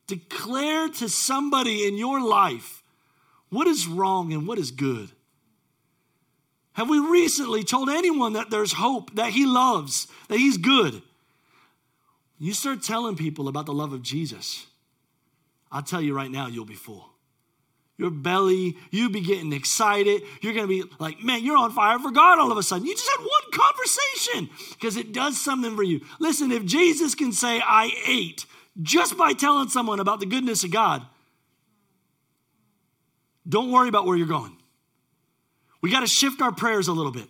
Declare 0.09 0.89
to 0.89 1.09
somebody 1.09 1.87
in 1.87 1.97
your 1.97 2.21
life 2.21 2.83
what 3.51 3.69
is 3.69 3.87
wrong 3.87 4.33
and 4.33 4.47
what 4.47 4.59
is 4.59 4.71
good. 4.71 5.13
Have 6.79 6.89
we 6.89 7.01
recently 7.01 7.65
told 7.65 7.89
anyone 7.89 8.35
that 8.35 8.51
there's 8.51 8.75
hope, 8.75 9.13
that 9.17 9.31
He 9.33 9.45
loves, 9.45 10.07
that 10.29 10.39
He's 10.39 10.57
good? 10.57 11.03
You 12.39 12.53
start 12.53 12.85
telling 12.85 13.17
people 13.17 13.49
about 13.49 13.67
the 13.67 13.73
love 13.73 13.93
of 13.93 14.01
Jesus, 14.01 14.65
I'll 15.73 15.83
tell 15.83 16.01
you 16.01 16.15
right 16.15 16.31
now, 16.31 16.47
you'll 16.47 16.65
be 16.65 16.77
full. 16.77 17.11
Your 17.97 18.13
belly, 18.13 18.77
you 18.93 19.11
be 19.11 19.23
getting 19.23 19.53
excited. 19.53 20.23
You're 20.41 20.53
going 20.53 20.69
to 20.69 20.85
be 20.85 20.89
like, 21.01 21.21
man, 21.21 21.43
you're 21.43 21.57
on 21.57 21.73
fire 21.73 21.99
for 21.99 22.13
God 22.13 22.39
all 22.39 22.53
of 22.53 22.59
a 22.59 22.63
sudden. 22.63 22.87
You 22.87 22.95
just 22.95 23.11
had 23.11 23.25
one 23.25 23.51
conversation 23.53 24.49
because 24.75 24.97
it 24.97 25.13
does 25.13 25.41
something 25.41 25.75
for 25.75 25.83
you. 25.83 26.01
Listen, 26.21 26.53
if 26.53 26.65
Jesus 26.65 27.17
can 27.17 27.33
say, 27.33 27.61
I 27.61 27.91
ate 28.07 28.47
just 28.81 29.19
by 29.19 29.33
telling 29.33 29.69
someone 29.69 29.99
about 29.99 30.21
the 30.21 30.27
goodness 30.27 30.63
of 30.63 30.71
God, 30.71 31.03
don't 33.49 33.73
worry 33.73 33.89
about 33.89 34.07
where 34.07 34.17
you're 34.17 34.29
going. 34.29 34.58
We 35.81 35.91
got 35.91 36.01
to 36.01 36.07
shift 36.07 36.41
our 36.43 36.53
prayers 36.53 36.89
a 36.89 36.93
little 36.93 37.13
bit. 37.13 37.29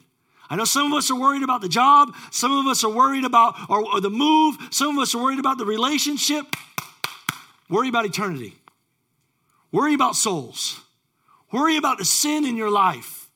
I 0.51 0.57
know 0.57 0.65
some 0.65 0.93
of 0.93 0.97
us 0.97 1.11
are 1.11 1.19
worried 1.19 1.43
about 1.43 1.61
the 1.61 1.69
job, 1.69 2.15
some 2.31 2.53
of 2.53 2.67
us 2.67 2.83
are 2.83 2.91
worried 2.91 3.25
about 3.25 3.55
or, 3.69 3.85
or 3.85 4.01
the 4.01 4.11
move, 4.11 4.57
some 4.71 4.97
of 4.97 5.03
us 5.03 5.15
are 5.15 5.23
worried 5.23 5.39
about 5.39 5.59
the 5.59 5.67
relationship. 5.67 6.47
Worry 7.69 7.89
about 7.89 8.07
eternity. 8.07 8.55
Worry 9.71 9.93
about 9.93 10.17
souls. 10.17 10.81
Worry 11.53 11.77
about 11.77 11.99
the 11.99 12.05
sin 12.05 12.47
in 12.47 12.57
your 12.57 12.71
life. 12.71 13.29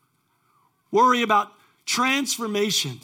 Worry 0.90 1.22
about 1.22 1.52
transformation. 1.84 3.00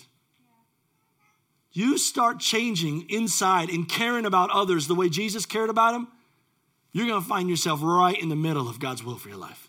You 1.73 1.99
start 1.99 2.40
changing 2.40 3.09
inside 3.11 3.68
and 3.68 3.88
caring 3.88 4.25
about 4.25 4.51
others 4.51 4.87
the 4.87 4.94
way 4.94 5.09
Jesus 5.11 5.44
cared 5.44 5.71
about 5.71 5.92
them, 5.92 6.09
you're 6.92 7.07
going 7.07 7.23
to 7.23 7.29
find 7.29 7.49
yourself 7.49 7.81
right 7.83 8.21
in 8.21 8.31
the 8.31 8.37
middle 8.37 8.68
of 8.68 8.81
God's 8.81 9.05
will 9.05 9.16
for 9.16 9.29
your 9.29 9.38
life. 9.38 9.68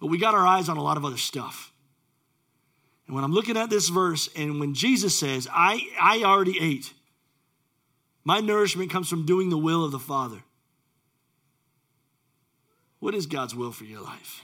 But 0.00 0.08
we 0.08 0.18
got 0.18 0.34
our 0.34 0.46
eyes 0.46 0.68
on 0.68 0.76
a 0.76 0.82
lot 0.82 0.96
of 0.96 1.04
other 1.04 1.16
stuff. 1.16 1.72
And 3.06 3.14
when 3.14 3.24
I'm 3.24 3.32
looking 3.32 3.56
at 3.56 3.70
this 3.70 3.88
verse, 3.88 4.28
and 4.36 4.60
when 4.60 4.74
Jesus 4.74 5.18
says, 5.18 5.46
I, 5.52 5.86
I 6.00 6.22
already 6.24 6.58
ate, 6.60 6.92
my 8.24 8.40
nourishment 8.40 8.90
comes 8.90 9.08
from 9.08 9.26
doing 9.26 9.50
the 9.50 9.58
will 9.58 9.84
of 9.84 9.92
the 9.92 9.98
Father. 9.98 10.42
What 12.98 13.14
is 13.14 13.26
God's 13.26 13.54
will 13.54 13.72
for 13.72 13.84
your 13.84 14.00
life? 14.00 14.42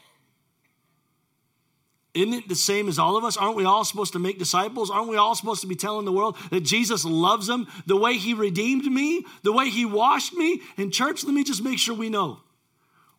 Isn't 2.13 2.35
it 2.35 2.49
the 2.49 2.57
same 2.57 2.89
as 2.89 2.99
all 2.99 3.17
of 3.17 3.25
us? 3.25 3.37
Aren't 3.37 3.57
we 3.57 3.65
all 3.65 3.85
supposed 3.85 4.13
to 4.15 4.19
make 4.19 4.39
disciples? 4.39 4.91
Aren't 4.91 5.09
we 5.09 5.17
all 5.17 5.35
supposed 5.35 5.61
to 5.61 5.69
be 5.69 5.77
telling 5.77 6.05
the 6.05 6.13
world 6.13 6.37
that 6.51 6.63
Jesus 6.63 7.05
loves 7.05 7.47
them 7.47 7.69
the 7.87 7.97
way 7.97 8.19
he 8.19 8.35
redeemed 8.35 8.85
me, 8.85 9.25
the 9.45 9.53
way 9.53 9.71
he 9.71 9.87
washed 9.87 10.35
me? 10.35 10.61
And, 10.77 10.93
church, 10.93 11.25
let 11.25 11.33
me 11.33 11.45
just 11.45 11.63
make 11.63 11.79
sure 11.79 11.95
we 11.95 12.11
know. 12.11 12.41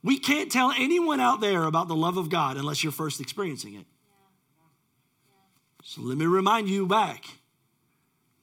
We 0.04 0.18
can't 0.18 0.52
tell 0.52 0.72
anyone 0.72 1.20
out 1.20 1.42
there 1.42 1.64
about 1.64 1.88
the 1.88 1.96
love 1.96 2.18
of 2.18 2.30
God 2.30 2.58
unless 2.58 2.84
you're 2.84 2.92
first 2.92 3.22
experiencing 3.22 3.76
it. 3.76 3.86
So 5.84 6.02
let 6.02 6.18
me 6.18 6.26
remind 6.26 6.70
you 6.70 6.88
back. 6.88 7.26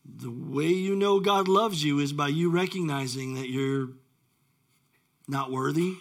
The 0.05 0.31
way 0.31 0.69
you 0.69 0.97
know 0.97 1.21
God 1.21 1.49
loves 1.49 1.85
you 1.85 1.99
is 1.99 2.13
by 2.13 2.29
you 2.29 2.51
recognizing 2.51 3.35
that 3.35 3.49
you're 3.49 3.91
not 5.27 5.51
worthy, 5.51 5.95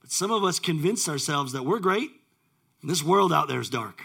but 0.00 0.12
some 0.12 0.30
of 0.30 0.44
us 0.44 0.60
convince 0.60 1.08
ourselves 1.08 1.52
that 1.52 1.64
we're 1.64 1.80
great, 1.80 2.10
and 2.80 2.90
this 2.90 3.02
world 3.02 3.32
out 3.32 3.48
there 3.48 3.60
is 3.60 3.68
dark. 3.68 4.02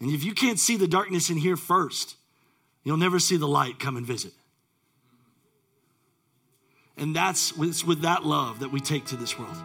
And 0.00 0.10
if 0.10 0.24
you 0.24 0.34
can't 0.34 0.58
see 0.58 0.76
the 0.76 0.88
darkness 0.88 1.30
in 1.30 1.36
here 1.36 1.56
first, 1.56 2.16
you'll 2.82 2.96
never 2.96 3.18
see 3.18 3.36
the 3.36 3.48
light 3.48 3.78
come 3.78 3.96
and 3.96 4.04
visit. 4.04 4.32
And 6.96 7.14
that's 7.14 7.54
with 7.54 8.02
that 8.02 8.24
love 8.24 8.60
that 8.60 8.72
we 8.72 8.80
take 8.80 9.04
to 9.06 9.16
this 9.16 9.38
world. 9.38 9.56